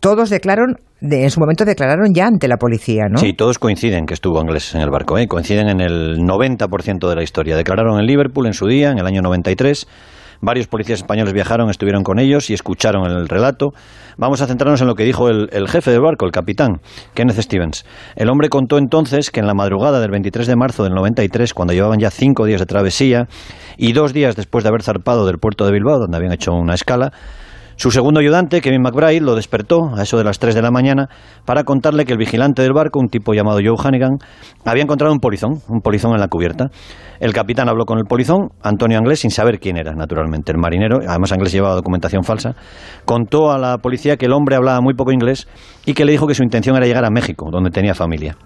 todos 0.00 0.30
declararon 0.30 0.76
en 1.00 1.30
su 1.30 1.40
momento 1.40 1.64
declararon 1.64 2.14
ya 2.14 2.26
ante 2.26 2.48
la 2.48 2.56
policía, 2.56 3.04
¿no? 3.10 3.18
Sí, 3.18 3.34
todos 3.34 3.58
coinciden 3.58 4.06
que 4.06 4.14
estuvo 4.14 4.40
inglés 4.40 4.74
en 4.74 4.80
el 4.80 4.90
barco, 4.90 5.18
¿eh? 5.18 5.26
coinciden 5.26 5.68
en 5.68 5.80
el 5.80 6.18
90% 6.18 7.08
de 7.08 7.14
la 7.14 7.22
historia. 7.22 7.56
Declararon 7.56 8.00
en 8.00 8.06
Liverpool 8.06 8.46
en 8.46 8.54
su 8.54 8.66
día, 8.66 8.90
en 8.90 8.98
el 8.98 9.06
año 9.06 9.20
93, 9.20 9.86
Varios 10.40 10.66
policías 10.66 11.00
españoles 11.00 11.32
viajaron, 11.32 11.70
estuvieron 11.70 12.02
con 12.02 12.18
ellos 12.18 12.50
y 12.50 12.54
escucharon 12.54 13.10
el 13.10 13.28
relato. 13.28 13.70
Vamos 14.16 14.40
a 14.40 14.46
centrarnos 14.46 14.80
en 14.80 14.86
lo 14.86 14.94
que 14.94 15.04
dijo 15.04 15.28
el, 15.28 15.68
jefe 15.68 15.90
del 15.90 16.00
barco, 16.00 16.26
el 16.26 16.32
capitán, 16.32 16.80
Kenneth 17.14 17.40
Stevens. 17.40 17.84
El 18.16 18.28
hombre 18.28 18.48
contó 18.48 18.78
entonces 18.78 19.30
que 19.30 19.40
en 19.40 19.46
la 19.46 19.54
madrugada 19.54 20.00
del 20.00 20.10
23 20.10 20.46
de 20.46 20.56
marzo 20.56 20.84
del 20.84 20.94
93, 20.94 21.54
cuando 21.54 21.72
llevaban 21.74 21.98
ya 21.98 22.10
cinco 22.10 22.46
días 22.46 22.60
de 22.60 22.66
travesía 22.66 23.26
y 23.76 23.92
dos 23.92 24.12
días 24.12 24.36
después 24.36 24.64
de 24.64 24.68
haber 24.68 24.82
zarpado 24.82 25.26
del 25.26 25.38
puerto 25.38 25.66
de 25.66 25.72
Bilbao, 25.72 25.98
donde 25.98 26.16
habían 26.16 26.32
hecho 26.32 26.52
una 26.52 26.74
escala, 26.74 27.12
su 27.76 27.90
segundo 27.90 28.20
ayudante, 28.20 28.60
Kevin 28.60 28.82
McBride, 28.82 29.20
lo 29.20 29.34
despertó 29.34 29.94
a 29.96 30.02
eso 30.02 30.16
de 30.16 30.24
las 30.24 30.38
3 30.38 30.54
de 30.54 30.62
la 30.62 30.70
mañana 30.70 31.08
para 31.44 31.64
contarle 31.64 32.04
que 32.04 32.12
el 32.12 32.18
vigilante 32.18 32.62
del 32.62 32.72
barco, 32.72 33.00
un 33.00 33.08
tipo 33.08 33.34
llamado 33.34 33.58
Joe 33.64 33.76
Hannigan, 33.82 34.18
había 34.64 34.82
encontrado 34.82 35.12
un 35.12 35.18
polizón, 35.18 35.60
un 35.68 35.80
polizón 35.80 36.12
en 36.12 36.20
la 36.20 36.28
cubierta. 36.28 36.68
El 37.20 37.32
capitán 37.32 37.68
habló 37.68 37.84
con 37.84 37.98
el 37.98 38.04
polizón, 38.04 38.50
Antonio 38.62 38.98
Anglés, 38.98 39.20
sin 39.20 39.30
saber 39.30 39.58
quién 39.58 39.76
era, 39.76 39.92
naturalmente. 39.92 40.52
El 40.52 40.58
marinero, 40.58 40.98
además 41.06 41.32
Anglés 41.32 41.52
llevaba 41.52 41.74
documentación 41.74 42.22
falsa, 42.22 42.54
contó 43.04 43.50
a 43.50 43.58
la 43.58 43.78
policía 43.78 44.16
que 44.16 44.26
el 44.26 44.32
hombre 44.32 44.56
hablaba 44.56 44.80
muy 44.80 44.94
poco 44.94 45.12
inglés 45.12 45.48
y 45.84 45.94
que 45.94 46.04
le 46.04 46.12
dijo 46.12 46.26
que 46.26 46.34
su 46.34 46.42
intención 46.42 46.76
era 46.76 46.86
llegar 46.86 47.04
a 47.04 47.10
México, 47.10 47.48
donde 47.50 47.70
tenía 47.70 47.94
familia. 47.94 48.36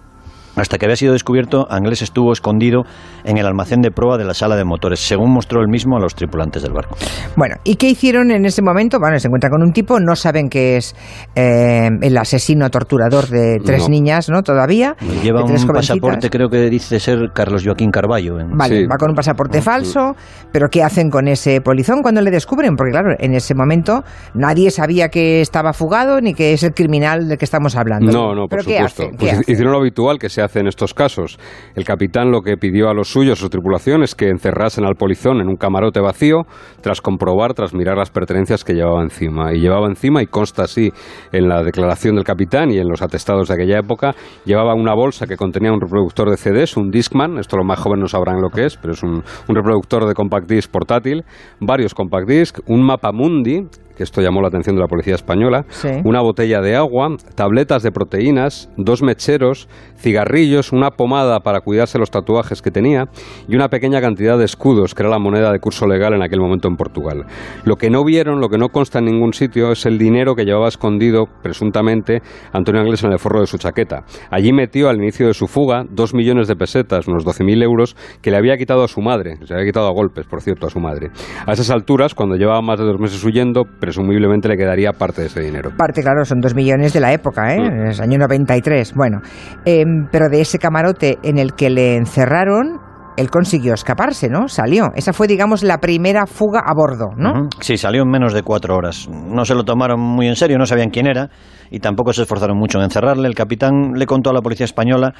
Hasta 0.55 0.77
que 0.77 0.85
había 0.85 0.95
sido 0.95 1.13
descubierto, 1.13 1.67
Anglés 1.69 2.01
estuvo 2.01 2.31
escondido 2.33 2.83
en 3.23 3.37
el 3.37 3.45
almacén 3.45 3.81
de 3.81 3.91
prueba 3.91 4.17
de 4.17 4.25
la 4.25 4.33
sala 4.33 4.55
de 4.55 4.65
motores, 4.65 4.99
según 4.99 5.31
mostró 5.31 5.61
él 5.61 5.67
mismo 5.69 5.97
a 5.97 5.99
los 5.99 6.15
tripulantes 6.15 6.63
del 6.63 6.73
barco. 6.73 6.95
Bueno, 7.35 7.55
¿y 7.63 7.75
qué 7.75 7.89
hicieron 7.89 8.31
en 8.31 8.45
ese 8.45 8.61
momento? 8.61 8.99
Bueno, 8.99 9.17
se 9.19 9.27
encuentra 9.27 9.49
con 9.49 9.61
un 9.61 9.71
tipo, 9.71 9.99
no 9.99 10.15
saben 10.15 10.49
que 10.49 10.77
es 10.77 10.95
eh, 11.35 11.89
el 12.01 12.17
asesino 12.17 12.69
torturador 12.69 13.27
de 13.27 13.59
tres 13.63 13.89
niñas, 13.89 14.29
¿no? 14.29 14.41
Todavía. 14.43 14.95
Lleva 15.23 15.43
un 15.43 15.67
pasaporte, 15.67 16.29
creo 16.29 16.49
que 16.49 16.69
dice 16.69 16.99
ser 16.99 17.31
Carlos 17.33 17.63
Joaquín 17.63 17.91
Carballo. 17.91 18.37
Vale, 18.53 18.87
va 18.87 18.97
con 18.97 19.09
un 19.09 19.15
pasaporte 19.15 19.61
falso, 19.61 20.15
pero 20.51 20.67
¿qué 20.69 20.83
hacen 20.83 21.09
con 21.09 21.27
ese 21.27 21.61
polizón 21.61 22.01
cuando 22.01 22.21
le 22.21 22.31
descubren? 22.31 22.75
Porque 22.75 22.91
claro, 22.91 23.15
en 23.17 23.33
ese 23.33 23.55
momento 23.55 24.03
nadie 24.33 24.71
sabía 24.71 25.09
que 25.09 25.41
estaba 25.41 25.73
fugado 25.73 26.21
ni 26.21 26.33
que 26.33 26.53
es 26.53 26.63
el 26.63 26.73
criminal 26.73 27.27
del 27.27 27.37
que 27.37 27.45
estamos 27.45 27.75
hablando. 27.75 28.11
No, 28.11 28.35
no, 28.35 28.47
por 28.47 28.63
supuesto. 28.63 29.09
Pues 29.17 29.47
hicieron 29.47 29.73
lo 29.73 29.79
habitual 29.79 30.17
que 30.19 30.29
se 30.29 30.38
hace 30.41 30.59
en 30.59 30.67
estos 30.67 30.93
casos. 30.93 31.39
El 31.75 31.83
capitán 31.83 32.31
lo 32.31 32.41
que 32.41 32.57
pidió 32.57 32.89
a 32.89 32.93
los 32.93 33.09
suyos, 33.09 33.39
su 33.39 33.49
tripulación, 33.49 34.03
es 34.03 34.15
que 34.15 34.29
encerrasen 34.29 34.85
al 34.85 34.95
polizón 34.95 35.41
en 35.41 35.47
un 35.47 35.55
camarote 35.55 35.99
vacío 35.99 36.43
tras 36.81 37.01
comprobar, 37.01 37.53
tras 37.53 37.73
mirar 37.73 37.97
las 37.97 38.09
pertenencias 38.09 38.63
que 38.63 38.73
llevaba 38.73 39.01
encima. 39.01 39.53
Y 39.53 39.59
llevaba 39.59 39.87
encima, 39.87 40.21
y 40.21 40.27
consta 40.27 40.63
así 40.63 40.91
en 41.31 41.47
la 41.47 41.63
declaración 41.63 42.15
del 42.15 42.23
capitán 42.23 42.71
y 42.71 42.77
en 42.77 42.87
los 42.87 43.01
atestados 43.01 43.47
de 43.47 43.53
aquella 43.53 43.79
época, 43.79 44.15
llevaba 44.45 44.73
una 44.73 44.93
bolsa 44.93 45.27
que 45.27 45.37
contenía 45.37 45.71
un 45.71 45.81
reproductor 45.81 46.29
de 46.29 46.37
CDs, 46.37 46.77
un 46.77 46.91
Discman, 46.91 47.37
esto 47.37 47.57
los 47.57 47.65
más 47.65 47.79
jóvenes 47.79 48.01
no 48.01 48.07
sabrán 48.07 48.41
lo 48.41 48.49
que 48.49 48.65
es, 48.65 48.77
pero 48.77 48.93
es 48.93 49.03
un, 49.03 49.23
un 49.47 49.55
reproductor 49.55 50.07
de 50.07 50.13
compact 50.13 50.49
disc 50.49 50.71
portátil, 50.71 51.23
varios 51.59 51.93
compact 51.93 52.27
disc, 52.27 52.59
un 52.67 52.83
mapa 52.83 53.11
mundi, 53.11 53.67
que 53.99 54.03
esto 54.03 54.21
llamó 54.21 54.41
la 54.41 54.47
atención 54.47 54.77
de 54.77 54.81
la 54.81 54.87
policía 54.87 55.15
española, 55.15 55.65
una 56.05 56.21
botella 56.21 56.61
de 56.61 56.73
agua, 56.73 57.09
tabletas 57.35 57.83
de 57.83 57.91
proteínas, 57.91 58.69
dos 58.77 59.03
mecheros, 59.03 59.67
cigarrillos, 59.97 60.71
una 60.71 60.91
pomada 60.91 61.41
para 61.41 61.59
cuidarse 61.59 61.99
los 61.99 62.09
tatuajes 62.09 62.61
que 62.61 62.71
tenía 62.71 63.09
y 63.49 63.57
una 63.57 63.67
pequeña 63.67 63.99
cantidad 63.99 64.37
de 64.37 64.45
escudos, 64.45 64.95
que 64.95 65.03
era 65.03 65.09
la 65.09 65.19
moneda 65.19 65.51
de 65.51 65.59
curso 65.59 65.85
legal 65.85 66.13
en 66.13 66.23
aquel 66.23 66.39
momento 66.39 66.69
en 66.69 66.77
Portugal. 66.77 67.25
Lo 67.65 67.75
que 67.75 67.89
no 67.89 68.05
vieron, 68.05 68.39
lo 68.39 68.47
que 68.47 68.57
no 68.57 68.69
consta 68.69 68.99
en 68.99 69.05
ningún 69.05 69.33
sitio, 69.33 69.73
es 69.73 69.85
el 69.85 69.97
dinero 69.97 70.33
que 70.33 70.45
llevaba 70.45 70.69
escondido, 70.69 71.25
presuntamente, 71.43 72.21
Antonio 72.53 72.79
Anglés 72.79 73.03
en 73.03 73.11
el 73.11 73.19
forro 73.19 73.41
de 73.41 73.47
su 73.47 73.57
chaqueta. 73.57 74.05
Allí 74.31 74.53
metió 74.53 74.87
al 74.87 74.95
inicio 74.95 75.27
de 75.27 75.33
su 75.33 75.47
fuga 75.47 75.83
dos 75.89 76.13
millones 76.13 76.47
de 76.47 76.55
pesetas, 76.55 77.05
unos 77.09 77.25
12.000 77.25 77.63
euros, 77.63 77.97
que 78.21 78.31
le 78.31 78.37
había 78.37 78.55
quitado 78.55 78.81
a 78.85 78.87
su 78.87 79.01
madre, 79.01 79.35
se 79.43 79.53
había 79.53 79.65
quitado 79.65 79.87
a 79.87 79.91
golpes, 79.91 80.25
por 80.25 80.41
cierto, 80.41 80.67
a 80.67 80.69
su 80.69 80.79
madre. 80.79 81.09
A 81.45 81.51
esas 81.51 81.69
alturas, 81.69 82.15
cuando 82.15 82.37
llevaba 82.37 82.61
más 82.61 82.79
de 82.79 82.85
dos 82.85 82.97
meses 82.97 83.21
huyendo, 83.25 83.65
presumiblemente 83.89 84.47
le 84.47 84.55
quedaría 84.55 84.91
parte 84.93 85.21
de 85.21 85.27
ese 85.27 85.41
dinero. 85.41 85.71
Parte, 85.75 86.03
claro, 86.03 86.23
son 86.23 86.41
dos 86.41 86.53
millones 86.53 86.93
de 86.93 86.99
la 86.99 87.11
época, 87.11 87.55
¿eh? 87.55 87.59
Mm. 87.59 87.65
En 87.65 87.87
el 87.87 88.01
año 88.01 88.19
93. 88.19 88.93
Bueno, 88.93 89.21
em, 89.65 90.05
pero 90.11 90.29
de 90.29 90.41
ese 90.41 90.59
camarote 90.59 91.17
en 91.23 91.39
el 91.39 91.53
que 91.53 91.71
le 91.71 91.95
encerraron, 91.95 92.79
él 93.19 93.29
consiguió 93.29 93.73
escaparse, 93.73 94.29
¿no? 94.29 94.47
Salió. 94.47 94.87
Esa 94.95 95.11
fue, 95.11 95.27
digamos, 95.27 95.61
la 95.61 95.79
primera 95.79 96.25
fuga 96.25 96.61
a 96.65 96.73
bordo, 96.73 97.07
¿no? 97.17 97.49
Sí, 97.59 97.75
salió 97.75 98.03
en 98.03 98.09
menos 98.09 98.33
de 98.33 98.43
cuatro 98.43 98.75
horas. 98.75 99.09
No 99.09 99.43
se 99.43 99.55
lo 99.55 99.65
tomaron 99.65 99.99
muy 99.99 100.27
en 100.27 100.37
serio, 100.37 100.57
no 100.57 100.65
sabían 100.65 100.89
quién 100.89 101.05
era 101.05 101.29
y 101.69 101.79
tampoco 101.79 102.13
se 102.13 102.21
esforzaron 102.21 102.57
mucho 102.57 102.77
en 102.77 102.85
encerrarle. 102.85 103.27
El 103.27 103.35
capitán 103.35 103.91
le 103.95 104.05
contó 104.05 104.29
a 104.29 104.33
la 104.33 104.41
policía 104.41 104.63
española 104.63 105.13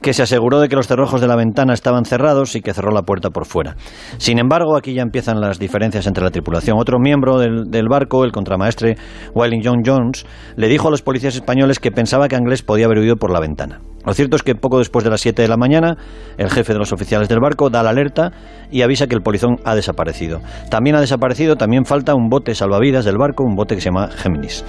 que 0.00 0.12
se 0.12 0.22
aseguró 0.22 0.60
de 0.60 0.68
que 0.68 0.76
los 0.76 0.86
cerrojos 0.86 1.20
de 1.20 1.26
la 1.26 1.34
ventana 1.34 1.74
estaban 1.74 2.04
cerrados 2.04 2.54
y 2.54 2.60
que 2.60 2.72
cerró 2.72 2.92
la 2.92 3.02
puerta 3.02 3.30
por 3.30 3.46
fuera. 3.46 3.74
Sin 4.18 4.38
embargo, 4.38 4.76
aquí 4.76 4.94
ya 4.94 5.02
empiezan 5.02 5.40
las 5.40 5.58
diferencias 5.58 6.06
entre 6.06 6.22
la 6.22 6.30
tripulación. 6.30 6.78
Otro 6.78 7.00
miembro 7.00 7.38
del, 7.38 7.88
barco, 7.88 8.24
el 8.24 8.30
contramaestre 8.30 8.96
Wellington 9.34 9.82
Jones, 9.84 10.24
le 10.54 10.68
dijo 10.68 10.86
a 10.86 10.90
los 10.92 11.02
policías 11.02 11.34
españoles 11.34 11.80
que 11.80 11.90
pensaba 11.90 12.28
que 12.28 12.36
Anglés 12.36 12.62
podía 12.62 12.86
haber 12.86 12.98
huido 12.98 13.16
por 13.16 13.32
la 13.32 13.40
ventana. 13.40 13.80
Lo 14.04 14.14
cierto 14.14 14.36
es 14.36 14.42
que 14.42 14.54
poco 14.54 14.78
después 14.78 15.04
de 15.04 15.10
las 15.10 15.20
7 15.20 15.42
de 15.42 15.48
la 15.48 15.56
mañana, 15.56 15.96
el 16.38 16.50
jefe 16.50 16.72
de 16.72 16.78
los 16.78 16.92
oficiales 16.92 17.28
del 17.28 17.38
barco 17.40 17.68
da 17.68 17.82
la 17.82 17.90
alerta 17.90 18.32
y 18.70 18.82
avisa 18.82 19.06
que 19.06 19.14
el 19.14 19.20
polizón 19.20 19.56
ha 19.64 19.74
desaparecido. 19.74 20.40
También 20.70 20.96
ha 20.96 21.00
desaparecido, 21.00 21.56
también 21.56 21.84
falta 21.84 22.14
un 22.14 22.28
bote 22.28 22.54
salvavidas 22.54 23.04
del 23.04 23.18
barco, 23.18 23.44
un 23.44 23.56
bote 23.56 23.74
que 23.74 23.80
se 23.80 23.90
llama 23.90 24.08
Géminis. 24.08 24.64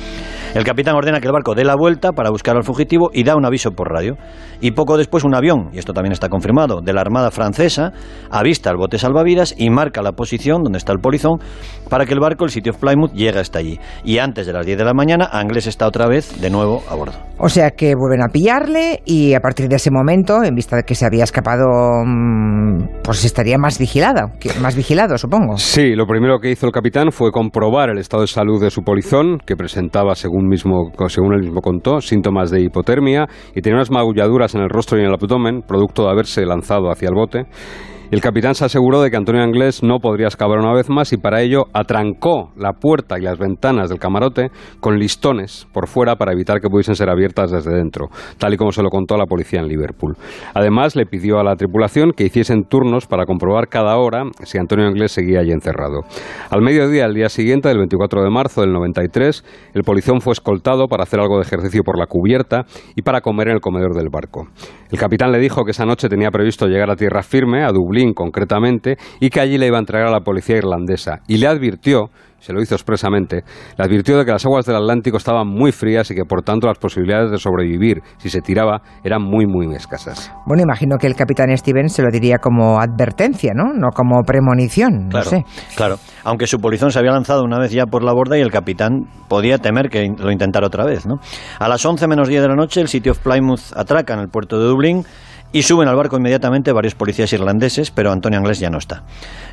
El 0.53 0.65
capitán 0.65 0.95
ordena 0.95 1.21
que 1.21 1.27
el 1.27 1.33
barco 1.33 1.55
dé 1.55 1.63
la 1.63 1.75
vuelta 1.75 2.11
para 2.11 2.29
buscar 2.29 2.57
al 2.57 2.63
fugitivo 2.63 3.09
y 3.13 3.23
da 3.23 3.37
un 3.37 3.45
aviso 3.45 3.71
por 3.71 3.89
radio. 3.89 4.17
Y 4.59 4.71
poco 4.71 4.97
después 4.97 5.23
un 5.23 5.33
avión, 5.33 5.69
y 5.71 5.79
esto 5.79 5.93
también 5.93 6.11
está 6.11 6.27
confirmado, 6.27 6.81
de 6.81 6.91
la 6.91 6.99
Armada 6.99 7.31
Francesa 7.31 7.93
avista 8.29 8.69
el 8.69 8.75
bote 8.75 8.97
salvavidas 8.97 9.55
y 9.57 9.69
marca 9.69 10.01
la 10.01 10.11
posición 10.11 10.61
donde 10.61 10.77
está 10.77 10.91
el 10.91 10.99
polizón 10.99 11.39
para 11.91 12.05
que 12.05 12.13
el 12.13 12.19
barco, 12.21 12.45
el 12.45 12.49
City 12.51 12.69
of 12.69 12.77
Plymouth, 12.77 13.11
llegue 13.11 13.37
hasta 13.37 13.59
allí. 13.59 13.77
Y 14.05 14.17
antes 14.17 14.47
de 14.47 14.53
las 14.53 14.65
10 14.65 14.77
de 14.77 14.85
la 14.85 14.93
mañana, 14.93 15.27
Anglés 15.31 15.67
está 15.67 15.85
otra 15.85 16.07
vez 16.07 16.39
de 16.41 16.49
nuevo 16.49 16.81
a 16.89 16.95
bordo. 16.95 17.13
O 17.37 17.49
sea 17.49 17.71
que 17.71 17.93
vuelven 17.95 18.21
a 18.23 18.29
pillarle 18.31 19.01
y 19.05 19.33
a 19.33 19.41
partir 19.41 19.67
de 19.67 19.75
ese 19.75 19.91
momento, 19.91 20.41
en 20.43 20.55
vista 20.55 20.77
de 20.77 20.83
que 20.83 20.95
se 20.95 21.05
había 21.05 21.25
escapado, 21.25 21.65
mm, 22.05 23.01
pues 23.03 23.25
estaría 23.25 23.57
más 23.57 23.77
vigilado, 23.77 24.31
que- 24.39 24.53
más 24.61 24.75
vigilado, 24.75 25.17
supongo. 25.17 25.57
Sí, 25.57 25.93
lo 25.95 26.05
primero 26.07 26.39
que 26.39 26.49
hizo 26.51 26.65
el 26.65 26.71
capitán 26.71 27.11
fue 27.11 27.31
comprobar 27.31 27.89
el 27.89 27.97
estado 27.97 28.21
de 28.21 28.27
salud 28.27 28.61
de 28.61 28.69
su 28.69 28.83
polizón, 28.83 29.39
que 29.45 29.57
presentaba, 29.57 30.15
según, 30.15 30.47
mismo, 30.47 30.91
según 31.09 31.33
él 31.33 31.41
mismo 31.41 31.59
contó, 31.61 31.99
síntomas 31.99 32.51
de 32.51 32.61
hipotermia 32.61 33.27
y 33.53 33.61
tenía 33.61 33.75
unas 33.77 33.91
magulladuras 33.91 34.55
en 34.55 34.61
el 34.61 34.69
rostro 34.69 34.97
y 34.97 35.01
en 35.01 35.07
el 35.07 35.13
abdomen, 35.13 35.61
producto 35.67 36.03
de 36.05 36.11
haberse 36.11 36.45
lanzado 36.45 36.89
hacia 36.89 37.09
el 37.09 37.15
bote. 37.15 37.45
El 38.11 38.19
capitán 38.19 38.55
se 38.55 38.65
aseguró 38.65 39.01
de 39.01 39.09
que 39.09 39.15
Antonio 39.15 39.41
Anglés 39.41 39.83
no 39.83 39.99
podría 39.99 40.27
escapar 40.27 40.59
una 40.59 40.73
vez 40.73 40.89
más 40.89 41.13
y 41.13 41.17
para 41.17 41.41
ello 41.41 41.67
atrancó 41.71 42.51
la 42.57 42.73
puerta 42.73 43.17
y 43.17 43.21
las 43.21 43.39
ventanas 43.39 43.87
del 43.87 43.99
camarote 43.99 44.49
con 44.81 44.99
listones 44.99 45.65
por 45.71 45.87
fuera 45.87 46.17
para 46.17 46.33
evitar 46.33 46.59
que 46.59 46.67
pudiesen 46.67 46.95
ser 46.95 47.09
abiertas 47.09 47.51
desde 47.51 47.73
dentro, 47.73 48.09
tal 48.37 48.53
y 48.53 48.57
como 48.57 48.73
se 48.73 48.83
lo 48.83 48.89
contó 48.89 49.15
a 49.15 49.17
la 49.17 49.27
policía 49.27 49.61
en 49.61 49.69
Liverpool. 49.69 50.17
Además, 50.53 50.97
le 50.97 51.05
pidió 51.05 51.39
a 51.39 51.45
la 51.45 51.55
tripulación 51.55 52.11
que 52.11 52.25
hiciesen 52.25 52.65
turnos 52.65 53.07
para 53.07 53.25
comprobar 53.25 53.69
cada 53.69 53.95
hora 53.95 54.23
si 54.43 54.57
Antonio 54.57 54.87
Anglés 54.87 55.13
seguía 55.13 55.39
allí 55.39 55.53
encerrado. 55.53 56.01
Al 56.49 56.61
mediodía 56.61 57.03
del 57.03 57.13
día 57.13 57.29
siguiente, 57.29 57.69
del 57.69 57.77
24 57.77 58.23
de 58.23 58.29
marzo 58.29 58.59
del 58.59 58.73
93, 58.73 59.71
el 59.73 59.83
polizón 59.83 60.19
fue 60.19 60.33
escoltado 60.33 60.87
para 60.89 61.03
hacer 61.03 61.21
algo 61.21 61.37
de 61.37 61.43
ejercicio 61.43 61.83
por 61.83 61.97
la 61.97 62.07
cubierta 62.07 62.65
y 62.93 63.03
para 63.03 63.21
comer 63.21 63.47
en 63.47 63.53
el 63.53 63.61
comedor 63.61 63.95
del 63.95 64.09
barco. 64.09 64.49
El 64.91 64.99
capitán 64.99 65.31
le 65.31 65.39
dijo 65.39 65.63
que 65.63 65.71
esa 65.71 65.85
noche 65.85 66.09
tenía 66.09 66.29
previsto 66.29 66.67
llegar 66.67 66.91
a 66.91 66.97
tierra 66.97 67.23
firme, 67.23 67.63
a 67.63 67.69
Dublín 67.69 68.00
concretamente, 68.13 68.97
y 69.19 69.29
que 69.29 69.39
allí 69.39 69.57
le 69.57 69.67
iba 69.67 69.77
a 69.77 69.79
entregar 69.81 70.07
a 70.07 70.11
la 70.11 70.21
policía 70.21 70.57
irlandesa. 70.57 71.19
Y 71.27 71.37
le 71.37 71.47
advirtió, 71.47 72.09
se 72.39 72.53
lo 72.53 72.61
hizo 72.61 72.73
expresamente, 72.73 73.43
le 73.77 73.85
advirtió 73.85 74.17
de 74.17 74.25
que 74.25 74.31
las 74.31 74.43
aguas 74.45 74.65
del 74.65 74.75
Atlántico 74.75 75.17
estaban 75.17 75.47
muy 75.47 75.71
frías 75.71 76.09
y 76.09 76.15
que 76.15 76.25
por 76.25 76.41
tanto 76.41 76.65
las 76.67 76.79
posibilidades 76.79 77.29
de 77.29 77.37
sobrevivir 77.37 78.01
si 78.17 78.29
se 78.29 78.41
tiraba 78.41 78.81
eran 79.03 79.21
muy 79.21 79.45
muy 79.45 79.73
escasas. 79.75 80.31
Bueno, 80.47 80.63
imagino 80.63 80.97
que 80.97 81.05
el 81.05 81.15
capitán 81.15 81.55
Stevens 81.55 81.93
se 81.93 82.01
lo 82.01 82.09
diría 82.11 82.37
como 82.39 82.79
advertencia, 82.79 83.51
¿no? 83.55 83.73
No 83.73 83.89
como 83.93 84.23
premonición, 84.23 85.09
Claro, 85.09 85.25
no 85.25 85.37
sé. 85.37 85.45
claro. 85.75 85.95
Aunque 86.23 86.47
su 86.47 86.57
polizón 86.57 86.89
se 86.91 86.97
había 86.97 87.11
lanzado 87.11 87.43
una 87.43 87.59
vez 87.59 87.71
ya 87.71 87.85
por 87.85 88.03
la 88.03 88.11
borda 88.13 88.37
y 88.37 88.41
el 88.41 88.51
capitán 88.51 89.05
podía 89.29 89.59
temer 89.59 89.89
que 89.89 90.07
lo 90.17 90.31
intentara 90.31 90.65
otra 90.65 90.83
vez, 90.83 91.05
¿no? 91.05 91.15
A 91.59 91.67
las 91.67 91.85
11 91.85 92.07
menos 92.07 92.27
10 92.27 92.41
de 92.41 92.47
la 92.47 92.55
noche, 92.55 92.81
el 92.81 92.87
City 92.87 93.09
of 93.09 93.19
Plymouth 93.19 93.71
atraca 93.75 94.15
en 94.15 94.19
el 94.19 94.29
puerto 94.29 94.59
de 94.59 94.65
Dublín 94.65 95.03
y 95.51 95.63
suben 95.63 95.87
al 95.87 95.95
barco 95.95 96.17
inmediatamente 96.17 96.71
varios 96.71 96.95
policías 96.95 97.31
irlandeses, 97.33 97.91
pero 97.91 98.11
Antonio 98.11 98.39
Anglés 98.39 98.59
ya 98.59 98.69
no 98.69 98.77
está. 98.77 99.03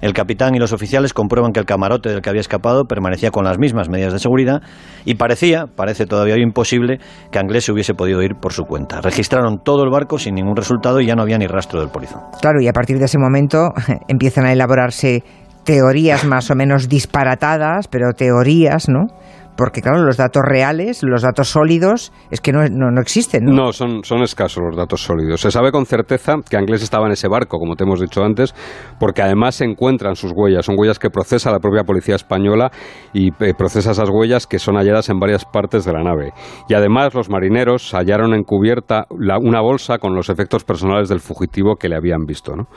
El 0.00 0.12
capitán 0.12 0.55
y 0.55 0.59
los 0.59 0.73
oficiales 0.73 1.12
comprueban 1.12 1.52
que 1.52 1.61
el 1.61 1.67
camarote 1.67 2.11
del 2.11 2.23
que 2.23 2.31
había 2.31 2.40
escapado 2.40 2.85
permanecía 2.85 3.31
con 3.31 3.45
las 3.45 3.59
mismas 3.59 3.88
medidas 3.88 4.12
de 4.12 4.19
seguridad 4.19 4.62
y 5.05 5.14
parecía, 5.17 5.67
parece 5.67 6.07
todavía 6.07 6.37
imposible, 6.38 6.99
que 7.31 7.38
Anglés 7.38 7.64
se 7.64 7.73
hubiese 7.73 7.95
podido 7.95 8.23
ir 8.23 8.35
por 8.40 8.52
su 8.52 8.64
cuenta. 8.64 9.00
Registraron 9.00 9.59
todo 9.64 9.85
el 9.85 9.90
barco 9.90 10.19
sin 10.19 10.35
ningún 10.35 10.57
resultado 10.57 11.00
y 11.00 11.07
ya 11.07 11.14
no 11.14 11.23
había 11.23 11.38
ni 11.38 11.47
rastro 11.47 11.81
del 11.81 11.90
polizón. 11.90 12.21
Claro, 12.40 12.61
y 12.61 12.69
a 12.69 12.73
partir 12.73 12.99
de 12.99 13.07
ese 13.07 13.19
momento 13.19 13.73
empiezan 14.09 14.47
a 14.47 14.52
elaborarse 14.52 15.25
teorías 15.64 16.25
más 16.25 16.50
o 16.50 16.55
menos 16.55 16.88
disparatadas, 16.88 17.88
pero 17.88 18.12
teorías, 18.12 18.88
¿no? 18.88 19.09
Porque 19.58 19.82
claro, 19.82 20.04
los 20.04 20.16
datos 20.16 20.42
reales, 20.46 21.00
los 21.02 21.22
datos 21.22 21.48
sólidos, 21.48 22.12
es 22.30 22.40
que 22.40 22.52
no, 22.52 22.60
no, 22.70 22.92
no 22.92 23.00
existen, 23.00 23.44
¿no? 23.44 23.52
No, 23.52 23.72
son, 23.72 24.04
son 24.04 24.22
escasos 24.22 24.62
los 24.64 24.76
datos 24.76 25.02
sólidos. 25.02 25.40
Se 25.40 25.50
sabe 25.50 25.72
con 25.72 25.84
certeza 25.84 26.34
que 26.48 26.56
Anglés 26.56 26.80
estaba 26.84 27.06
en 27.06 27.12
ese 27.12 27.26
barco, 27.26 27.58
como 27.58 27.74
te 27.74 27.82
hemos 27.82 28.00
dicho 28.00 28.22
antes, 28.22 28.54
porque 29.00 29.20
además 29.20 29.56
se 29.56 29.64
encuentran 29.64 30.14
sus 30.14 30.30
huellas. 30.32 30.64
Son 30.64 30.76
huellas 30.78 31.00
que 31.00 31.10
procesa 31.10 31.50
la 31.50 31.58
propia 31.58 31.82
policía 31.82 32.14
española 32.14 32.70
y 33.12 33.30
eh, 33.44 33.52
procesa 33.58 33.90
esas 33.90 34.08
huellas 34.10 34.46
que 34.46 34.60
son 34.60 34.76
halladas 34.76 35.08
en 35.08 35.18
varias 35.18 35.44
partes 35.44 35.84
de 35.84 35.92
la 35.92 36.04
nave. 36.04 36.32
Y 36.68 36.74
además 36.74 37.12
los 37.14 37.28
marineros 37.28 37.92
hallaron 37.94 38.34
encubierta 38.34 39.06
la- 39.18 39.38
una 39.38 39.60
bolsa 39.60 39.98
con 39.98 40.14
los 40.14 40.28
efectos 40.28 40.62
personales 40.62 41.08
del 41.08 41.18
fugitivo 41.18 41.74
que 41.74 41.88
le 41.88 41.96
habían 41.96 42.26
visto. 42.26 42.54
¿no? 42.54 42.68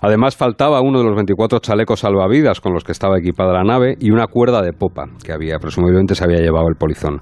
Además 0.00 0.36
faltaba 0.36 0.80
uno 0.80 0.98
de 0.98 1.04
los 1.04 1.14
24 1.14 1.58
chalecos 1.60 2.00
salvavidas 2.00 2.60
con 2.60 2.72
los 2.72 2.84
que 2.84 2.92
estaba 2.92 3.18
equipada 3.18 3.52
la 3.52 3.64
nave 3.64 3.96
y 4.00 4.10
una 4.10 4.26
cuerda 4.26 4.62
de 4.62 4.72
popa 4.72 5.06
que 5.24 5.32
había 5.32 5.58
presumiblemente 5.58 6.14
se 6.14 6.24
había 6.24 6.40
llevado 6.40 6.68
el 6.68 6.76
polizón. 6.76 7.20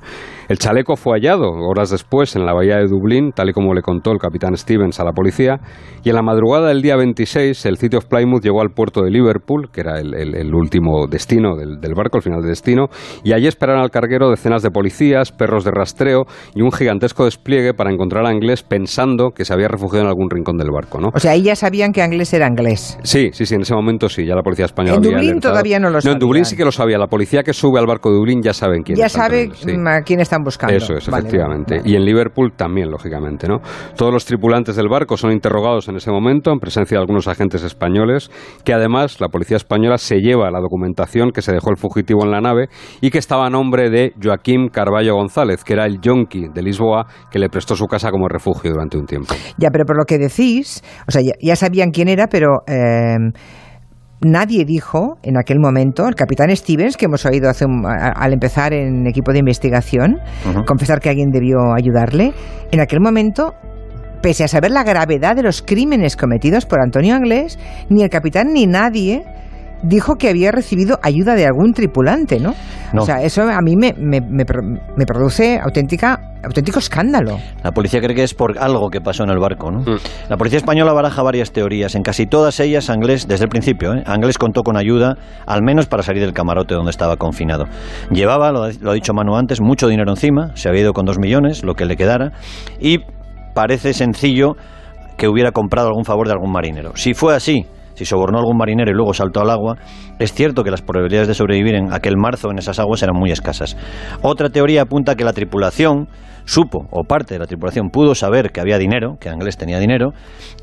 El 0.49 0.59
chaleco 0.59 0.97
fue 0.97 1.19
hallado 1.19 1.51
horas 1.51 1.91
después 1.91 2.35
en 2.35 2.47
la 2.47 2.55
bahía 2.55 2.77
de 2.77 2.87
Dublín, 2.87 3.33
tal 3.33 3.51
y 3.51 3.53
como 3.53 3.75
le 3.75 3.83
contó 3.83 4.13
el 4.13 4.19
capitán 4.19 4.57
Stevens 4.57 4.99
a 4.99 5.05
la 5.05 5.13
policía, 5.13 5.61
y 6.03 6.09
en 6.09 6.15
la 6.15 6.23
madrugada 6.23 6.69
del 6.69 6.81
día 6.81 6.97
26 6.97 7.67
el 7.67 7.77
City 7.77 7.97
of 7.97 8.07
Plymouth 8.07 8.43
llegó 8.43 8.63
al 8.63 8.71
puerto 8.71 9.03
de 9.03 9.11
Liverpool, 9.11 9.69
que 9.71 9.83
era 9.83 10.01
el, 10.01 10.55
último 10.55 11.07
destino 11.07 11.55
del, 11.55 11.81
del 11.81 11.95
barco, 11.95 12.17
el 12.17 12.23
final 12.23 12.41
de 12.41 12.49
destino, 12.49 12.87
y 13.25 13.35
allí 13.35 13.47
esperaron 13.47 13.83
al 13.83 13.91
carguero 13.91 14.31
decenas 14.31 14.63
de 14.63 14.71
policías, 14.71 15.33
perros 15.33 15.65
de 15.65 15.71
rastreo 15.71 16.25
y 16.55 16.63
un 16.63 16.73
gigantesco 16.73 17.27
despliegue 17.27 17.75
para 17.75 17.93
encontrar 17.93 18.25
a 18.25 18.33
Inglés 18.33 18.63
pensando 18.63 19.31
que 19.31 19.45
se 19.45 19.53
había 19.53 19.69
refugiado 19.69 20.05
en 20.05 20.09
algún 20.09 20.31
rincón 20.31 20.57
del 20.57 20.71
barco. 20.71 20.99
¿no? 20.99 21.09
O 21.13 21.19
sea, 21.19 21.33
ahí 21.33 21.43
ya 21.43 21.57
sabían 21.57 21.93
que 21.93 22.01
Anglés 22.01 22.33
era 22.33 22.47
inglés. 22.69 22.99
Sí, 23.03 23.31
sí, 23.33 23.47
sí, 23.47 23.55
en 23.55 23.63
ese 23.63 23.75
momento 23.75 24.09
sí, 24.09 24.25
ya 24.27 24.35
la 24.35 24.43
policía 24.43 24.67
española 24.67 24.97
En 24.97 24.99
había 25.01 25.11
Dublín 25.11 25.31
alertado. 25.31 25.53
todavía 25.53 25.79
no 25.79 25.91
lo 25.91 25.99
No, 26.05 26.13
en 26.13 26.19
Dublín 26.19 26.45
sí 26.45 26.57
que 26.57 26.65
lo 26.65 26.73
sabía. 26.73 26.99
La 26.99 27.07
policía 27.07 27.43
que 27.43 27.53
sube 27.53 27.79
al 27.79 27.87
barco 27.87 28.11
de 28.11 28.17
Dublín 28.17 28.41
ya 28.43 28.53
saben 28.53 28.83
quién 28.83 28.97
ya 28.99 29.09
sabe 29.09 29.51
sí. 29.55 29.71
a 29.87 30.01
quién 30.03 30.21
están 30.21 30.43
buscando. 30.43 30.77
Eso 30.77 30.95
es, 30.95 31.09
Vale, 31.09 31.21
efectivamente. 31.27 31.77
vale. 31.79 31.89
Y 31.91 31.97
en 31.97 32.05
Liverpool 32.05 32.53
también, 32.57 32.91
lógicamente, 32.91 33.49
¿no? 33.49 33.61
Todos 33.97 34.13
los 34.13 34.25
tripulantes 34.25 34.77
del 34.77 34.89
barco 34.89 35.17
son 35.17 35.33
interrogados 35.33 35.89
en 35.89 35.97
ese 35.97 36.11
momento 36.11 36.51
en 36.53 36.59
presencia 36.59 36.97
de 36.97 37.01
algunos 37.01 37.29
agentes 37.29 37.63
españoles, 37.63 38.31
que 38.65 38.73
además 38.73 39.21
la 39.21 39.29
policía 39.29 39.57
española 39.57 39.99
se 39.99 40.21
lleva 40.21 40.51
la 40.51 40.61
documentación 40.61 41.31
que 41.31 41.43
se 41.43 41.53
dejó 41.53 41.71
el 41.71 41.77
fugitivo 41.77 42.25
en 42.25 42.31
la 42.31 42.41
nave 42.41 42.69
y 43.01 43.11
que 43.11 43.19
estaba 43.19 43.47
a 43.47 43.51
nombre 43.51 43.91
de 43.91 44.13
Joaquín 44.23 44.69
Carballo 44.69 45.15
González, 45.15 45.65
que 45.65 45.73
era 45.75 45.87
el 45.87 46.01
yonki 46.01 46.49
de 46.53 46.63
Lisboa 46.63 47.07
que 47.31 47.39
le 47.39 47.49
prestó 47.49 47.77
su 47.77 47.87
casa 47.87 48.11
como 48.11 48.29
refugio 48.29 48.71
durante 48.73 48.99
un 48.99 49.07
tiempo. 49.07 49.35
Ya, 49.59 49.71
pero 49.71 49.85
por 49.85 49.97
lo 49.97 50.05
que 50.05 50.19
decís, 50.19 50.83
o 51.07 51.11
sea, 51.11 51.23
ya, 51.23 51.33
ya 51.41 51.57
sabían 51.57 51.91
quién 51.91 52.09
era, 52.09 52.27
pero 52.29 52.58
eh, 52.67 53.17
nadie 54.21 54.65
dijo 54.65 55.19
en 55.23 55.37
aquel 55.39 55.59
momento, 55.61 56.09
el 56.09 56.15
capitán 56.15 56.55
Stevens, 56.57 56.97
que 56.97 57.05
hemos 57.07 57.25
oído 57.25 57.49
hace 57.49 57.65
un- 57.65 57.87
a- 57.87 58.09
al 58.11 58.33
empezar 58.33 58.73
en 58.73 59.07
equipo 59.07 59.33
de 59.33 59.39
investigación, 59.39 60.19
confesar 60.67 61.01
que 61.01 61.09
alguien 61.11 61.31
debió 61.31 61.73
ayudarle, 61.77 62.33
en 62.73 62.81
aquel 62.81 63.01
momento, 63.01 63.55
pese 64.21 64.43
a 64.43 64.49
saber 64.49 64.73
la 64.73 64.83
gravedad 64.83 65.37
de 65.37 65.43
los 65.45 65.63
crímenes 65.63 66.17
cometidos 66.17 66.67
por 66.67 66.81
Antonio 66.81 67.15
Anglés, 67.15 67.59
ni 67.89 68.03
el 68.03 68.11
capitán 68.11 68.53
ni 68.53 68.67
nadie 68.67 69.23
dijo 69.83 70.17
que 70.17 70.29
había 70.29 70.51
recibido 70.53 70.99
ayuda 71.03 71.35
de 71.35 71.47
algún 71.47 71.73
tripulante, 71.73 72.41
¿no? 72.41 72.55
No. 72.93 73.03
O 73.03 73.05
sea, 73.07 73.23
eso 73.23 73.43
a 73.43 73.61
mí 73.61 73.77
me, 73.77 73.93
me- 73.99 74.21
me 74.21 74.45
pro- 74.45 74.63
me 74.63 75.05
produce 75.07 75.59
auténtica, 75.63 76.19
auténtico 76.43 76.79
escándalo. 76.79 77.39
La 77.63 77.73
policía 77.73 78.01
cree 78.01 78.15
que 78.17 78.23
es 78.23 78.35
por 78.35 78.59
algo 78.59 78.89
que 78.91 79.01
pasó 79.01 79.25
en 79.25 79.31
el 79.31 79.39
barco, 79.39 79.71
¿no? 79.71 79.81
Mm. 79.81 79.99
La 80.31 80.37
policía 80.37 80.57
española 80.59 80.93
baraja 80.93 81.23
varias 81.23 81.53
teorías. 81.53 81.95
En 81.95 82.03
casi 82.03 82.27
todas 82.27 82.59
ellas, 82.61 82.89
Anglés, 82.91 83.29
desde 83.29 83.45
el 83.45 83.51
principio, 83.51 83.95
¿eh? 83.95 84.03
Anglés 84.07 84.39
contó 84.39 84.63
con 84.63 84.77
ayuda, 84.77 85.17
al 85.47 85.63
menos 85.63 85.87
para 85.87 86.03
salir 86.03 86.23
del 86.23 86.33
camarote 86.33 86.75
donde 86.75 86.91
estaba 86.91 87.17
confinado. 87.17 87.67
Llevaba, 88.11 88.51
lo, 88.53 88.63
ha- 88.65 88.71
lo 88.81 88.91
ha 88.91 88.95
dicho 88.95 89.13
Manu 89.13 89.37
antes, 89.37 89.61
mucho 89.61 89.87
dinero 89.89 90.11
encima, 90.11 90.53
se 90.57 90.69
había 90.69 90.81
ido 90.83 90.93
con 90.93 91.05
dos 91.05 91.19
millones, 91.19 91.63
lo 91.63 91.75
que 91.75 91.85
le 91.85 91.97
quedara, 91.97 92.33
y 92.81 92.99
parece 93.55 93.93
sencillo 93.93 94.55
que 95.17 95.29
hubiera 95.29 95.51
comprado 95.53 95.89
algún 95.89 96.05
favor 96.05 96.27
de 96.27 96.33
algún 96.33 96.53
marinero. 96.53 96.93
Si 96.95 97.13
fue 97.13 97.35
así, 97.35 97.67
si 97.99 98.05
sobornó 98.05 98.39
a 98.39 98.41
algún 98.43 98.57
marinero 98.57 98.93
y 98.93 98.95
luego 98.95 99.13
saltó 99.13 99.41
al 99.41 99.51
agua, 99.51 99.75
es 100.21 100.33
cierto 100.33 100.63
que 100.63 100.71
las 100.71 100.83
probabilidades 100.83 101.27
de 101.27 101.35
sobrevivir 101.35 101.75
en 101.75 101.93
aquel 101.93 102.17
marzo 102.17 102.49
en 102.53 102.59
esas 102.59 102.79
aguas 102.79 103.03
eran 103.03 103.17
muy 103.17 103.33
escasas. 103.33 103.77
Otra 104.23 104.51
teoría 104.51 104.83
apunta 104.83 105.17
que 105.17 105.25
la 105.25 105.33
tripulación 105.33 106.07
supo, 106.49 106.87
o 106.91 107.05
parte 107.05 107.35
de 107.35 107.41
la 107.41 107.47
tripulación 107.47 107.91
pudo 107.91 108.15
saber 108.15 108.51
que 108.53 108.61
había 108.61 108.79
dinero, 108.79 109.17
que 109.21 109.29
Anglés 109.29 109.59
tenía 109.59 109.79
dinero, 109.79 110.13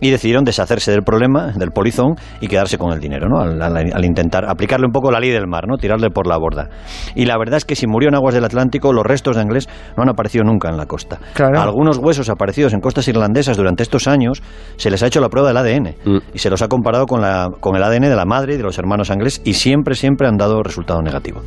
y 0.02 0.10
decidieron 0.10 0.44
deshacerse 0.44 0.90
del 0.92 1.04
problema, 1.04 1.52
del 1.56 1.70
polizón, 1.70 2.16
y 2.42 2.48
quedarse 2.48 2.78
con 2.80 2.92
el 2.92 3.00
dinero, 3.00 3.30
¿no? 3.30 3.40
Al, 3.40 3.62
al- 3.62 3.78
al 3.94 4.06
intentar 4.06 4.46
aplicarle 4.50 4.88
un 4.88 4.92
poco 4.92 5.12
la 5.12 5.20
ley 5.20 5.30
del 5.30 5.48
mar, 5.48 5.66
¿no? 5.68 5.78
Tirarle 5.78 6.10
por 6.10 6.26
la 6.28 6.38
borda. 6.38 6.70
Y 7.14 7.26
la 7.26 7.38
verdad 7.38 7.58
es 7.58 7.66
que 7.66 7.76
si 7.76 7.86
murió 7.86 8.10
en 8.10 8.16
aguas 8.16 8.34
del 8.34 8.44
Atlántico, 8.46 8.92
los 8.94 9.06
restos 9.06 9.36
de 9.36 9.44
Anglés 9.44 9.70
no 9.96 10.04
han 10.04 10.10
aparecido 10.10 10.44
nunca 10.44 10.70
en 10.70 10.78
la 10.78 10.88
costa. 10.88 11.20
Claro. 11.34 11.62
Algunos 11.62 11.98
huesos 12.00 12.30
aparecidos 12.30 12.74
en 12.74 12.80
costas 12.80 13.08
irlandesas 13.08 13.56
durante 13.56 13.84
estos 13.84 14.08
años 14.08 14.42
se 14.78 14.90
les 14.90 15.04
ha 15.04 15.08
hecho 15.08 15.22
la 15.22 15.30
prueba 15.30 15.50
del 15.50 15.58
ADN 15.58 15.96
Mm. 16.06 16.18
y 16.34 16.40
se 16.40 16.50
los 16.50 16.62
ha 16.64 16.68
comparado 16.68 17.06
con, 17.06 17.22
la, 17.22 17.50
con 17.60 17.76
el 17.76 17.84
ADN 17.84 18.10
de 18.10 18.16
la 18.16 18.26
madre 18.26 18.56
y 18.56 18.58
de 18.58 18.64
los 18.64 18.78
hermanos 18.80 19.12
Anglés 19.12 19.40
y 19.46 19.54
siempre, 19.54 19.94
siempre 19.96 20.28
han 20.28 20.38
dado 20.38 20.64
resultado 20.64 21.02
negativo. 21.02 21.42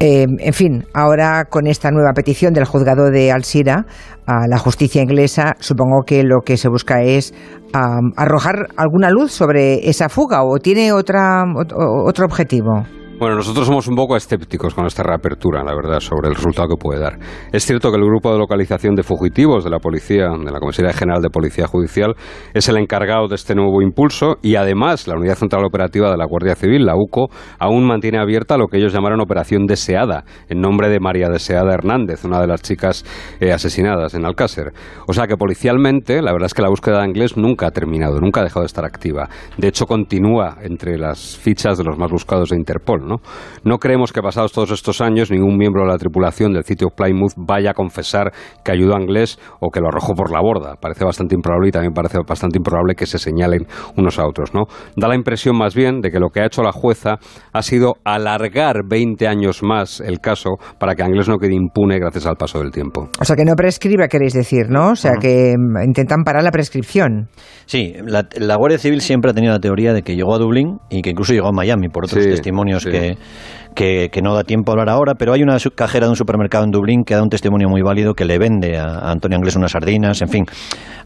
Eh, 0.00 0.26
en 0.38 0.52
fin, 0.52 0.84
ahora 0.94 1.44
con 1.48 1.66
esta 1.66 1.90
nueva 1.90 2.12
petición 2.14 2.52
del 2.52 2.64
juzgado 2.64 3.10
de 3.10 3.30
A 4.26 4.46
la 4.48 4.58
justicia 4.58 5.02
inglesa, 5.02 5.54
supongo 5.60 6.02
que 6.06 6.22
lo 6.22 6.40
que 6.44 6.56
se 6.56 6.68
busca 6.68 7.02
es 7.02 7.32
am, 7.72 8.12
arrojar 8.16 8.68
alguna 8.76 9.10
luz 9.10 9.32
sobre 9.32 9.88
esa 9.88 10.08
fuga 10.08 10.42
o 10.42 10.58
tiene 10.58 10.92
otra, 10.92 11.44
ot- 11.44 11.74
otro 12.06 12.26
objetivo. 12.26 12.84
Bueno, 13.18 13.34
nosotros 13.34 13.66
somos 13.66 13.88
un 13.88 13.96
poco 13.96 14.14
escépticos 14.14 14.74
con 14.74 14.86
esta 14.86 15.02
reapertura, 15.02 15.64
la 15.64 15.74
verdad, 15.74 15.98
sobre 15.98 16.28
el 16.28 16.36
resultado 16.36 16.68
que 16.68 16.76
puede 16.76 17.00
dar. 17.00 17.18
Es 17.50 17.66
cierto 17.66 17.90
que 17.90 17.96
el 17.96 18.04
grupo 18.04 18.30
de 18.30 18.38
localización 18.38 18.94
de 18.94 19.02
fugitivos 19.02 19.64
de 19.64 19.70
la 19.70 19.80
policía, 19.80 20.28
de 20.28 20.52
la 20.52 20.60
Comisaría 20.60 20.92
General 20.92 21.20
de 21.20 21.28
Policía 21.28 21.66
Judicial, 21.66 22.14
es 22.54 22.68
el 22.68 22.76
encargado 22.76 23.26
de 23.26 23.34
este 23.34 23.56
nuevo 23.56 23.82
impulso 23.82 24.36
y 24.40 24.54
además 24.54 25.08
la 25.08 25.16
Unidad 25.16 25.34
Central 25.34 25.64
Operativa 25.64 26.12
de 26.12 26.16
la 26.16 26.26
Guardia 26.26 26.54
Civil, 26.54 26.86
la 26.86 26.94
UCO, 26.94 27.26
aún 27.58 27.88
mantiene 27.88 28.20
abierta 28.20 28.56
lo 28.56 28.68
que 28.68 28.76
ellos 28.76 28.92
llamaron 28.92 29.20
Operación 29.20 29.66
Deseada, 29.66 30.22
en 30.48 30.60
nombre 30.60 30.88
de 30.88 31.00
María 31.00 31.28
Deseada 31.28 31.74
Hernández, 31.74 32.24
una 32.24 32.40
de 32.40 32.46
las 32.46 32.62
chicas 32.62 33.04
eh, 33.40 33.50
asesinadas 33.50 34.14
en 34.14 34.26
Alcácer. 34.26 34.72
O 35.08 35.12
sea 35.12 35.26
que 35.26 35.36
policialmente, 35.36 36.22
la 36.22 36.30
verdad 36.30 36.46
es 36.46 36.54
que 36.54 36.62
la 36.62 36.68
búsqueda 36.68 37.00
de 37.00 37.08
inglés 37.08 37.36
nunca 37.36 37.66
ha 37.66 37.72
terminado, 37.72 38.20
nunca 38.20 38.42
ha 38.42 38.44
dejado 38.44 38.60
de 38.60 38.68
estar 38.68 38.84
activa. 38.84 39.28
De 39.56 39.66
hecho, 39.66 39.86
continúa 39.86 40.58
entre 40.62 40.96
las 40.96 41.36
fichas 41.36 41.78
de 41.78 41.82
los 41.82 41.98
más 41.98 42.12
buscados 42.12 42.50
de 42.50 42.56
Interpol. 42.56 43.07
¿No? 43.08 43.16
No 43.64 43.78
creemos 43.78 44.12
que 44.12 44.22
pasados 44.22 44.52
todos 44.52 44.70
estos 44.70 45.00
años 45.00 45.30
ningún 45.30 45.56
miembro 45.56 45.82
de 45.82 45.88
la 45.88 45.98
tripulación 45.98 46.52
del 46.52 46.64
sitio 46.64 46.88
Plymouth 46.90 47.32
vaya 47.36 47.70
a 47.72 47.74
confesar 47.74 48.32
que 48.64 48.72
ayudó 48.72 48.96
a 48.96 49.00
Inglés 49.00 49.38
o 49.60 49.70
que 49.70 49.80
lo 49.80 49.88
arrojó 49.88 50.14
por 50.14 50.30
la 50.30 50.40
borda. 50.40 50.74
Parece 50.80 51.04
bastante 51.04 51.34
improbable 51.34 51.68
y 51.68 51.72
también 51.72 51.92
parece 51.92 52.18
bastante 52.26 52.58
improbable 52.58 52.94
que 52.94 53.06
se 53.06 53.18
señalen 53.18 53.66
unos 53.96 54.18
a 54.18 54.26
otros. 54.26 54.54
¿no? 54.54 54.64
Da 54.96 55.08
la 55.08 55.14
impresión 55.16 55.56
más 55.56 55.74
bien 55.74 56.00
de 56.00 56.10
que 56.10 56.20
lo 56.20 56.28
que 56.30 56.40
ha 56.40 56.46
hecho 56.46 56.62
la 56.62 56.72
jueza 56.72 57.16
ha 57.52 57.62
sido 57.62 57.94
alargar 58.04 58.82
20 58.88 59.26
años 59.26 59.62
más 59.62 60.00
el 60.00 60.20
caso 60.20 60.50
para 60.78 60.94
que 60.94 61.02
Inglés 61.08 61.28
no 61.28 61.38
quede 61.38 61.54
impune 61.54 61.98
gracias 61.98 62.26
al 62.26 62.36
paso 62.36 62.58
del 62.58 62.70
tiempo. 62.70 63.08
O 63.20 63.24
sea, 63.24 63.34
que 63.34 63.44
no 63.44 63.54
prescribe, 63.56 64.06
queréis 64.08 64.34
decir, 64.34 64.66
¿no? 64.68 64.90
O 64.90 64.96
sea, 64.96 65.12
que 65.20 65.54
mm, 65.56 65.84
intentan 65.86 66.22
parar 66.22 66.42
la 66.42 66.50
prescripción. 66.50 67.28
Sí, 67.66 67.94
la, 68.04 68.28
la 68.38 68.56
Guardia 68.56 68.78
Civil 68.78 69.00
siempre 69.00 69.30
ha 69.30 69.34
tenido 69.34 69.52
la 69.52 69.58
teoría 69.60 69.92
de 69.94 70.02
que 70.02 70.14
llegó 70.16 70.34
a 70.34 70.38
Dublín 70.38 70.78
y 70.90 71.00
que 71.02 71.10
incluso 71.10 71.32
llegó 71.32 71.48
a 71.48 71.52
Miami 71.52 71.88
por 71.88 72.04
otros 72.04 72.22
Sí, 72.22 72.28
testimonios 72.30 72.82
sí. 72.82 72.90
que, 72.90 72.97
que, 73.78 74.08
que 74.10 74.22
no 74.22 74.34
da 74.34 74.42
tiempo 74.42 74.72
a 74.72 74.74
hablar 74.74 74.88
ahora, 74.88 75.14
pero 75.14 75.32
hay 75.32 75.42
una 75.42 75.56
cajera 75.74 76.06
de 76.06 76.10
un 76.10 76.16
supermercado 76.16 76.64
en 76.64 76.72
Dublín 76.72 77.04
que 77.04 77.14
da 77.14 77.22
un 77.22 77.28
testimonio 77.28 77.68
muy 77.68 77.80
válido 77.80 78.14
que 78.14 78.24
le 78.24 78.36
vende 78.36 78.76
a, 78.76 78.86
a 78.86 79.12
Antonio 79.12 79.36
Anglés 79.36 79.54
unas 79.54 79.70
sardinas, 79.70 80.20
en 80.20 80.28
fin. 80.28 80.44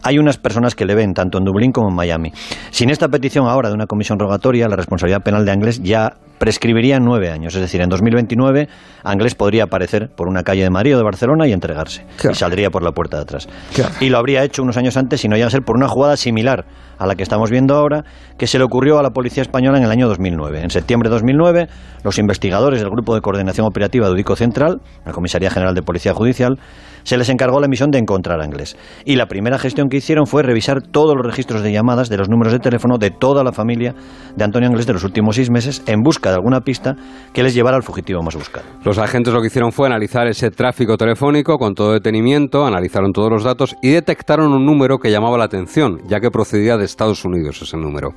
Hay 0.02 0.18
unas 0.18 0.38
personas 0.38 0.74
que 0.74 0.86
le 0.86 0.94
ven 0.94 1.12
tanto 1.12 1.36
en 1.36 1.44
Dublín 1.44 1.70
como 1.70 1.90
en 1.90 1.94
Miami. 1.94 2.32
Sin 2.70 2.88
esta 2.88 3.08
petición 3.08 3.46
ahora 3.46 3.68
de 3.68 3.74
una 3.74 3.86
comisión 3.86 4.18
rogatoria, 4.18 4.68
la 4.68 4.76
responsabilidad 4.76 5.22
penal 5.22 5.44
de 5.44 5.52
Anglés 5.52 5.82
ya 5.82 6.14
prescribiría 6.38 6.98
nueve 6.98 7.30
años. 7.30 7.54
Es 7.54 7.60
decir, 7.60 7.80
en 7.82 7.88
2029 7.88 8.68
Anglés 9.04 9.36
podría 9.36 9.64
aparecer 9.64 10.08
por 10.08 10.26
una 10.26 10.42
calle 10.42 10.62
de 10.62 10.70
Madrid 10.70 10.94
o 10.94 10.98
de 10.98 11.04
Barcelona 11.04 11.46
y 11.46 11.52
entregarse. 11.52 12.04
Claro. 12.16 12.32
Y 12.32 12.34
saldría 12.34 12.70
por 12.70 12.82
la 12.82 12.90
puerta 12.90 13.18
de 13.18 13.22
atrás. 13.22 13.48
Claro. 13.74 13.94
Y 14.00 14.08
lo 14.08 14.18
habría 14.18 14.42
hecho 14.42 14.62
unos 14.62 14.76
años 14.76 14.96
antes 14.96 15.20
si 15.20 15.28
no 15.28 15.36
llega 15.36 15.46
a 15.46 15.50
ser 15.50 15.62
por 15.62 15.76
una 15.76 15.86
jugada 15.86 16.16
similar 16.16 16.64
a 16.98 17.06
la 17.06 17.14
que 17.14 17.22
estamos 17.22 17.50
viendo 17.50 17.76
ahora, 17.76 18.04
que 18.38 18.46
se 18.46 18.58
le 18.58 18.64
ocurrió 18.64 18.98
a 18.98 19.02
la 19.02 19.10
Policía 19.10 19.42
Española 19.42 19.78
en 19.78 19.84
el 19.84 19.90
año 19.90 20.08
2009. 20.08 20.62
En 20.62 20.70
septiembre 20.70 21.08
de 21.08 21.14
2009, 21.14 21.68
los 22.04 22.18
investigadores 22.18 22.80
del 22.80 22.90
Grupo 22.90 23.14
de 23.14 23.20
Coordinación 23.20 23.66
Operativa 23.66 24.06
de 24.06 24.12
Udico 24.12 24.36
Central, 24.36 24.80
la 25.04 25.12
Comisaría 25.12 25.50
General 25.50 25.74
de 25.74 25.82
Policía 25.82 26.14
Judicial, 26.14 26.58
se 27.04 27.16
les 27.16 27.28
encargó 27.28 27.60
la 27.60 27.68
misión 27.68 27.90
de 27.90 27.98
encontrar 27.98 28.40
a 28.40 28.44
Anglés. 28.44 28.76
Y 29.04 29.16
la 29.16 29.26
primera 29.26 29.58
gestión 29.58 29.88
que 29.88 29.96
hicieron 29.96 30.26
fue 30.26 30.42
revisar 30.42 30.82
todos 30.82 31.14
los 31.16 31.26
registros 31.26 31.62
de 31.62 31.72
llamadas 31.72 32.08
de 32.08 32.16
los 32.16 32.28
números 32.28 32.52
de 32.52 32.58
teléfono 32.58 32.98
de 32.98 33.10
toda 33.10 33.44
la 33.44 33.52
familia 33.52 33.94
de 34.36 34.44
Antonio 34.44 34.68
Anglés 34.68 34.86
de 34.86 34.92
los 34.92 35.04
últimos 35.04 35.36
seis 35.36 35.50
meses 35.50 35.82
en 35.86 36.00
busca 36.02 36.30
de 36.30 36.36
alguna 36.36 36.60
pista 36.60 36.94
que 37.32 37.42
les 37.42 37.54
llevara 37.54 37.76
al 37.76 37.82
fugitivo 37.82 38.22
más 38.22 38.36
buscado. 38.36 38.66
Los 38.84 38.98
agentes 38.98 39.32
lo 39.32 39.40
que 39.40 39.48
hicieron 39.48 39.72
fue 39.72 39.86
analizar 39.86 40.26
ese 40.26 40.50
tráfico 40.50 40.96
telefónico 40.96 41.58
con 41.58 41.74
todo 41.74 41.92
detenimiento, 41.92 42.66
analizaron 42.66 43.12
todos 43.12 43.30
los 43.30 43.44
datos 43.44 43.76
y 43.82 43.90
detectaron 43.90 44.52
un 44.52 44.64
número 44.64 44.98
que 44.98 45.10
llamaba 45.10 45.38
la 45.38 45.44
atención, 45.44 45.98
ya 46.06 46.20
que 46.20 46.30
procedía 46.30 46.76
de 46.76 46.84
Estados 46.84 47.24
Unidos 47.24 47.60
ese 47.62 47.76
número. 47.76 48.10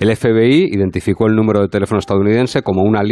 El 0.00 0.14
FBI 0.14 0.68
identificó 0.72 1.26
el 1.26 1.34
número 1.34 1.60
de 1.60 1.68
teléfono 1.68 1.98
estadounidense 1.98 2.62
como 2.62 2.82
una 2.82 3.02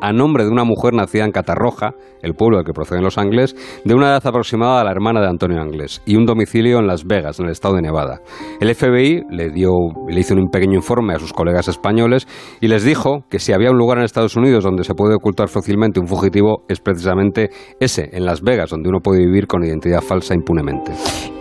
a 0.00 0.12
nombre 0.12 0.44
de 0.44 0.50
una 0.50 0.64
mujer 0.64 0.94
nacida 0.94 1.24
en 1.24 1.30
Catarroja, 1.30 1.94
el 2.22 2.34
pueblo 2.34 2.56
del 2.56 2.66
que 2.66 2.72
proceden 2.72 3.04
los 3.04 3.18
Anglés, 3.18 3.54
de 3.84 3.94
una 3.94 4.08
edad 4.08 4.26
aproximada 4.26 4.80
a 4.80 4.84
la 4.84 4.90
hermana 4.90 5.20
de 5.20 5.28
Antonio 5.28 5.60
Anglés, 5.60 6.02
y 6.06 6.16
un 6.16 6.26
domicilio 6.26 6.78
en 6.80 6.86
Las 6.86 7.04
Vegas, 7.04 7.38
en 7.38 7.46
el 7.46 7.52
estado 7.52 7.76
de 7.76 7.82
Nevada. 7.82 8.20
El 8.60 8.74
FBI 8.74 9.22
le, 9.30 9.50
dio, 9.50 9.70
le 10.08 10.20
hizo 10.20 10.34
un 10.34 10.50
pequeño 10.50 10.74
informe 10.74 11.14
a 11.14 11.18
sus 11.18 11.32
colegas 11.32 11.68
españoles 11.68 12.26
y 12.60 12.66
les 12.66 12.84
dijo 12.84 13.24
que 13.30 13.38
si 13.38 13.52
había 13.52 13.70
un 13.70 13.78
lugar 13.78 13.98
en 13.98 14.04
Estados 14.04 14.36
Unidos 14.36 14.64
donde 14.64 14.82
se 14.82 14.94
puede 14.94 15.14
ocultar 15.14 15.48
fácilmente 15.48 16.00
un 16.00 16.08
fugitivo 16.08 16.64
es 16.68 16.80
precisamente 16.80 17.50
ese, 17.78 18.10
en 18.12 18.24
Las 18.24 18.42
Vegas, 18.42 18.70
donde 18.70 18.88
uno 18.88 18.98
puede 19.00 19.24
vivir 19.24 19.46
con 19.46 19.64
identidad 19.64 20.00
falsa 20.00 20.34
impunemente. 20.34 20.92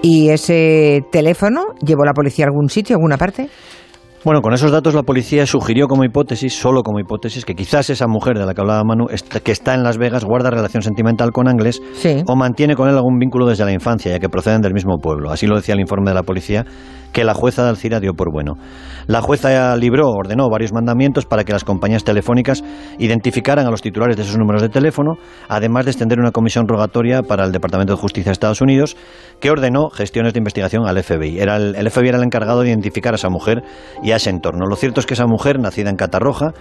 ¿Y 0.04 0.30
ese 0.30 1.02
teléfono 1.12 1.73
llevó 1.86 2.06
la 2.06 2.13
policía 2.13 2.45
a 2.45 2.49
algún 2.49 2.69
sitio, 2.69 2.95
a 2.95 2.97
alguna 2.97 3.17
parte? 3.17 3.49
Bueno, 4.25 4.41
con 4.41 4.53
esos 4.53 4.71
datos 4.71 4.93
la 4.93 5.03
policía 5.03 5.45
sugirió 5.45 5.88
como 5.89 6.05
hipótesis, 6.05 6.53
solo 6.57 6.81
como 6.81 6.97
hipótesis, 7.01 7.43
que 7.43 7.55
quizás 7.55 7.89
esa 7.89 8.07
mujer 8.07 8.38
de 8.38 8.45
la 8.45 8.53
que 8.53 8.62
hablaba 8.62 8.81
Manu, 8.86 9.07
que 9.43 9.51
está 9.51 9.73
en 9.73 9.83
Las 9.83 9.97
Vegas, 9.97 10.23
guarda 10.23 10.49
relación 10.49 10.81
sentimental 10.81 11.31
con 11.31 11.49
Anglés 11.49 11.81
Sí. 11.95 12.23
o 12.25 12.36
mantiene 12.38 12.75
con 12.75 12.88
él 12.88 12.95
algún 12.95 13.19
vínculo 13.19 13.45
desde 13.45 13.65
la 13.65 13.73
infancia, 13.73 14.13
ya 14.13 14.19
que 14.19 14.29
proceden 14.29 14.62
del 14.62 14.73
mismo 14.73 14.97
pueblo. 14.99 15.29
Así 15.29 15.45
lo 15.45 15.57
decía 15.57 15.73
el 15.73 15.81
informe 15.81 16.12
de 16.12 16.15
la 16.15 16.23
policía, 16.23 16.63
que 17.12 17.23
la 17.25 17.33
jueza 17.33 17.63
de 17.63 17.69
Alcira 17.69 17.99
dio 17.99 18.13
por 18.13 18.31
bueno. 18.31 18.53
La 19.07 19.21
jueza 19.21 19.75
libró, 19.75 20.09
ordenó 20.09 20.49
varios 20.49 20.71
mandamientos 20.73 21.25
para 21.25 21.43
que 21.43 21.51
las 21.53 21.63
compañías 21.63 22.03
telefónicas 22.03 22.63
identificaran 22.97 23.67
a 23.67 23.71
los 23.71 23.81
titulares 23.81 24.15
de 24.17 24.23
esos 24.23 24.38
números 24.38 24.62
de 24.62 24.69
teléfono, 24.69 25.15
además 25.49 25.86
de 25.86 25.91
extender 25.91 26.19
una 26.19 26.31
comisión 26.31 26.65
rogatoria 26.67 27.21
para 27.21 27.43
el 27.43 27.51
Departamento 27.51 27.93
de 27.93 27.99
Justicia 28.01 28.29
de 28.29 28.33
Estados 28.33 28.62
Unidos, 28.62 28.95
que 29.41 29.51
ordenó 29.51 29.89
gestiones 29.89 30.33
de 30.33 30.39
investigación 30.39 30.88
al 30.88 31.03
FBI. 31.03 31.39
Era 31.39 31.57
el, 31.57 31.75
el 31.75 31.91
FBI 31.91 32.07
era 32.07 32.17
el 32.17 32.23
encargado 32.23 32.62
de 32.62 32.69
identificar 32.69 33.13
a 33.13 33.17
esa 33.17 33.29
mujer 33.29 33.62
y 34.01 34.12
a 34.13 34.17
ese 34.17 34.30
entorno. 34.30 34.65
Lo 34.67 34.76
cierto 34.76 34.99
es 34.99 35.06
que 35.06 35.13
esa 35.13 35.26
mujer, 35.26 35.60
nacida 35.60 35.89
en 35.89 35.95
Catarroja, 35.95 36.54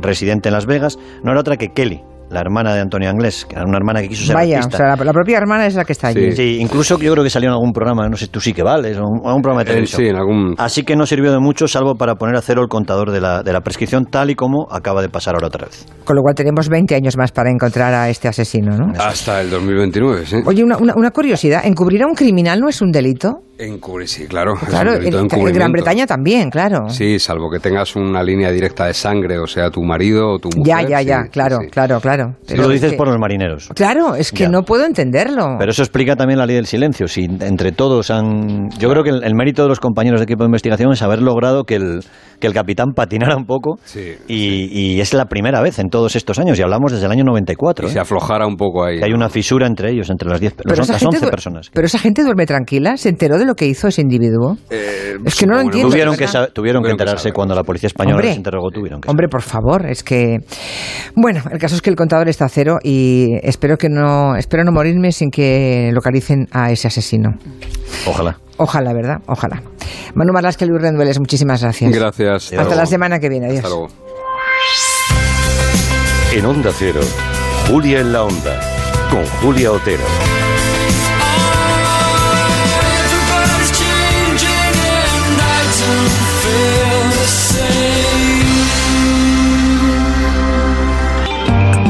residente 0.00 0.48
en 0.48 0.54
Las 0.54 0.66
Vegas, 0.66 0.98
no 1.24 1.30
era 1.32 1.40
otra 1.40 1.56
que 1.56 1.68
Kelly, 1.68 2.00
la 2.30 2.40
hermana 2.40 2.72
de 2.74 2.80
Antonio 2.80 3.10
Anglés, 3.10 3.44
que 3.44 3.56
era 3.56 3.64
una 3.64 3.76
hermana 3.76 4.00
que 4.02 4.08
quiso 4.08 4.24
ser 4.24 4.36
Vaya, 4.36 4.60
o 4.64 4.70
sea, 4.70 4.94
la, 4.94 5.04
la 5.04 5.12
propia 5.12 5.36
hermana 5.38 5.66
es 5.66 5.74
la 5.74 5.84
que 5.84 5.92
está 5.92 6.08
allí. 6.08 6.30
Sí, 6.30 6.58
incluso 6.60 6.96
yo 6.96 7.10
creo 7.12 7.24
que 7.24 7.30
salió 7.30 7.48
en 7.48 7.54
algún 7.54 7.72
programa, 7.72 8.08
no 8.08 8.16
sé, 8.16 8.28
tú 8.28 8.40
sí 8.40 8.52
que 8.52 8.62
vales, 8.62 8.96
o 8.98 9.02
un, 9.02 9.26
algún 9.26 9.42
programa 9.42 9.64
de 9.64 9.70
Eh, 9.70 9.74
televisión. 9.74 10.00
sí, 10.02 10.08
en 10.08 10.14
algún... 10.16 10.54
Así 10.56 10.84
que 10.84 10.94
no 10.94 11.06
sirvió 11.06 11.32
de 11.32 11.40
mucho, 11.40 11.66
salvo 11.66 11.96
para 11.96 12.14
poner 12.14 12.36
a 12.36 12.40
cero 12.40 12.62
el 12.62 12.68
contador 12.68 13.10
de 13.10 13.20
la, 13.20 13.42
de 13.42 13.52
la 13.52 13.62
prescripción, 13.62 14.04
tal 14.06 14.30
y 14.30 14.36
como 14.36 14.68
acaba 14.70 15.02
de 15.02 15.08
pasar 15.08 15.34
ahora 15.34 15.48
otra 15.48 15.66
vez. 15.66 15.84
Con 16.04 16.14
lo 16.14 16.22
cual 16.22 16.36
tenemos 16.36 16.68
20 16.68 16.94
años 16.94 17.16
más 17.16 17.32
para 17.32 17.50
encontrar 17.50 17.92
a 17.94 18.08
este 18.08 18.28
asesino, 18.28 18.76
¿no? 18.76 18.92
Hasta 18.96 19.40
el 19.40 19.50
2029, 19.50 20.24
sí. 20.26 20.36
Oye, 20.46 20.62
una, 20.62 20.76
una- 20.76 20.94
una 20.94 21.10
curiosidad, 21.10 21.62
¿encubrir 21.66 22.04
a 22.04 22.06
un 22.06 22.14
criminal 22.14 22.60
no 22.60 22.68
es 22.68 22.80
un 22.80 22.92
delito? 22.92 23.40
Encubrir, 23.60 24.08
sí, 24.08 24.26
claro. 24.26 24.54
Claro, 24.54 24.94
en, 24.94 25.28
Gran. 25.52 25.72
Bretaña 25.72 26.06
también, 26.06 26.50
claro. 26.50 26.88
Sí, 26.88 27.18
salvo 27.18 27.50
que 27.50 27.58
tengas 27.60 27.94
una 27.96 28.22
línea 28.22 28.50
directa 28.50 28.86
de 28.86 28.94
sangre, 28.94 29.38
o 29.38 29.46
sea, 29.46 29.70
tu 29.70 29.82
marido 29.82 30.34
o 30.34 30.38
tu 30.38 30.48
mujer. 30.56 30.66
ya, 30.66 30.88
ya, 30.88 30.98
sí, 31.00 31.04
ya, 31.06 31.22
sí, 31.24 31.28
claro, 31.30 31.58
sí. 31.60 31.66
claro, 31.68 32.00
claro. 32.00 32.36
Tú 32.46 32.56
lo 32.56 32.64
es 32.64 32.68
dices 32.80 32.92
que- 32.92 32.96
por 32.96 33.08
los 33.08 33.18
marineros. 33.18 33.68
Claro, 33.74 34.14
es 34.14 34.32
que 34.32 34.44
Ya. 34.44 34.48
no 34.48 34.62
puedo 34.62 34.84
entenderlo. 34.86 35.56
Pero 35.58 35.70
eso 35.70 35.82
explica 35.82 36.16
también 36.16 36.38
la 36.38 36.46
ley 36.46 36.56
del 36.56 36.66
silencio. 36.66 37.06
Si 37.08 37.24
entre 37.24 37.72
todos 37.72 38.10
han. 38.10 38.70
Yo 38.78 38.88
creo 38.90 39.02
que 39.04 39.10
el, 39.10 39.24
el 39.24 39.34
mérito 39.34 39.62
de 39.62 39.68
los 39.68 39.80
compañeros 39.80 40.20
de 40.20 40.24
equipo 40.24 40.42
de 40.44 40.46
investigación 40.48 40.92
es 40.92 41.02
haber 41.02 41.20
logrado 41.20 41.64
que 41.64 41.74
el, 41.76 42.04
que 42.40 42.46
el 42.46 42.54
capitán 42.54 42.92
patinara 42.94 43.36
un 43.36 43.44
poco. 43.46 43.78
Sí, 43.84 44.14
y, 44.28 44.94
y 44.96 45.00
es 45.00 45.12
la 45.14 45.26
primera 45.26 45.60
vez 45.60 45.78
en 45.78 45.88
todos 45.88 46.16
estos 46.16 46.38
años, 46.38 46.58
y 46.58 46.62
hablamos 46.62 46.92
desde 46.92 47.06
el 47.06 47.12
año 47.12 47.24
94. 47.24 47.86
Y 47.86 47.90
¿eh? 47.90 47.92
se 47.92 48.00
aflojara 48.00 48.46
un 48.46 48.56
poco 48.56 48.84
ahí. 48.84 48.98
Que 48.98 49.04
hay 49.04 49.12
una 49.12 49.28
fisura 49.28 49.66
entre 49.66 49.90
ellos, 49.90 50.08
entre 50.10 50.28
las 50.28 50.40
10 50.40 50.54
pero 50.56 50.76
las 50.76 50.80
esa, 50.88 50.94
11 50.94 51.04
gente, 51.06 51.26
du- 51.26 51.30
personas. 51.30 51.70
pero 51.72 51.86
esa 51.86 51.98
gente 51.98 52.22
duerme 52.22 52.46
tranquila, 52.46 52.96
se 52.96 53.08
enteró 53.10 53.38
de 53.38 53.49
lo 53.50 53.54
que 53.54 53.66
hizo 53.66 53.88
ese 53.88 54.00
individuo. 54.00 54.56
Eh, 54.70 55.16
Es 55.24 55.34
que 55.34 55.46
no 55.46 55.54
lo 55.54 55.60
entiendo, 55.60 55.90
Tuvieron 55.90 56.16
que, 56.16 56.26
tuvieron 56.26 56.46
que 56.46 56.52
Tuvieron 56.52 56.82
que 56.82 56.90
enterarse 56.90 57.22
saber. 57.24 57.34
cuando 57.34 57.54
la 57.54 57.62
policía 57.64 57.88
española 57.88 58.16
Hombre, 58.16 58.28
les 58.28 58.36
interrogó, 58.36 58.70
tuvieron 58.70 59.00
que 59.00 59.10
Hombre, 59.10 59.28
por 59.28 59.42
favor, 59.42 59.86
es 59.86 60.02
que 60.02 60.38
bueno, 61.14 61.42
el 61.50 61.58
caso 61.58 61.74
es 61.74 61.82
que 61.82 61.90
el 61.90 61.96
contador 61.96 62.28
está 62.28 62.46
a 62.46 62.48
cero 62.48 62.78
y 62.82 63.36
espero 63.42 63.76
que 63.76 63.88
no 63.88 64.36
espero 64.36 64.64
no 64.64 64.72
morirme 64.72 65.12
sin 65.12 65.30
que 65.30 65.90
localicen 65.92 66.46
a 66.52 66.70
ese 66.70 66.88
asesino. 66.88 67.30
Ojalá. 68.06 68.38
Ojalá, 68.56 68.92
¿verdad? 68.92 69.16
Ojalá. 69.26 69.62
Manu 70.14 70.32
Marlasque, 70.32 70.66
Luis 70.66 70.82
Rendueles, 70.82 71.18
muchísimas 71.18 71.62
gracias. 71.62 71.92
Gracias. 71.92 72.44
Hasta 72.52 72.62
Hasta 72.62 72.76
la 72.76 72.86
semana 72.86 73.18
que 73.18 73.28
viene. 73.28 73.46
Adiós. 73.46 73.64
Hasta 73.64 73.68
luego. 73.70 73.88
En 76.32 76.46
Onda 76.46 76.70
Cero, 76.72 77.00
Julia 77.68 78.00
en 78.00 78.12
la 78.12 78.22
Onda, 78.22 78.60
con 79.10 79.24
Julia 79.42 79.72
Otero. 79.72 80.29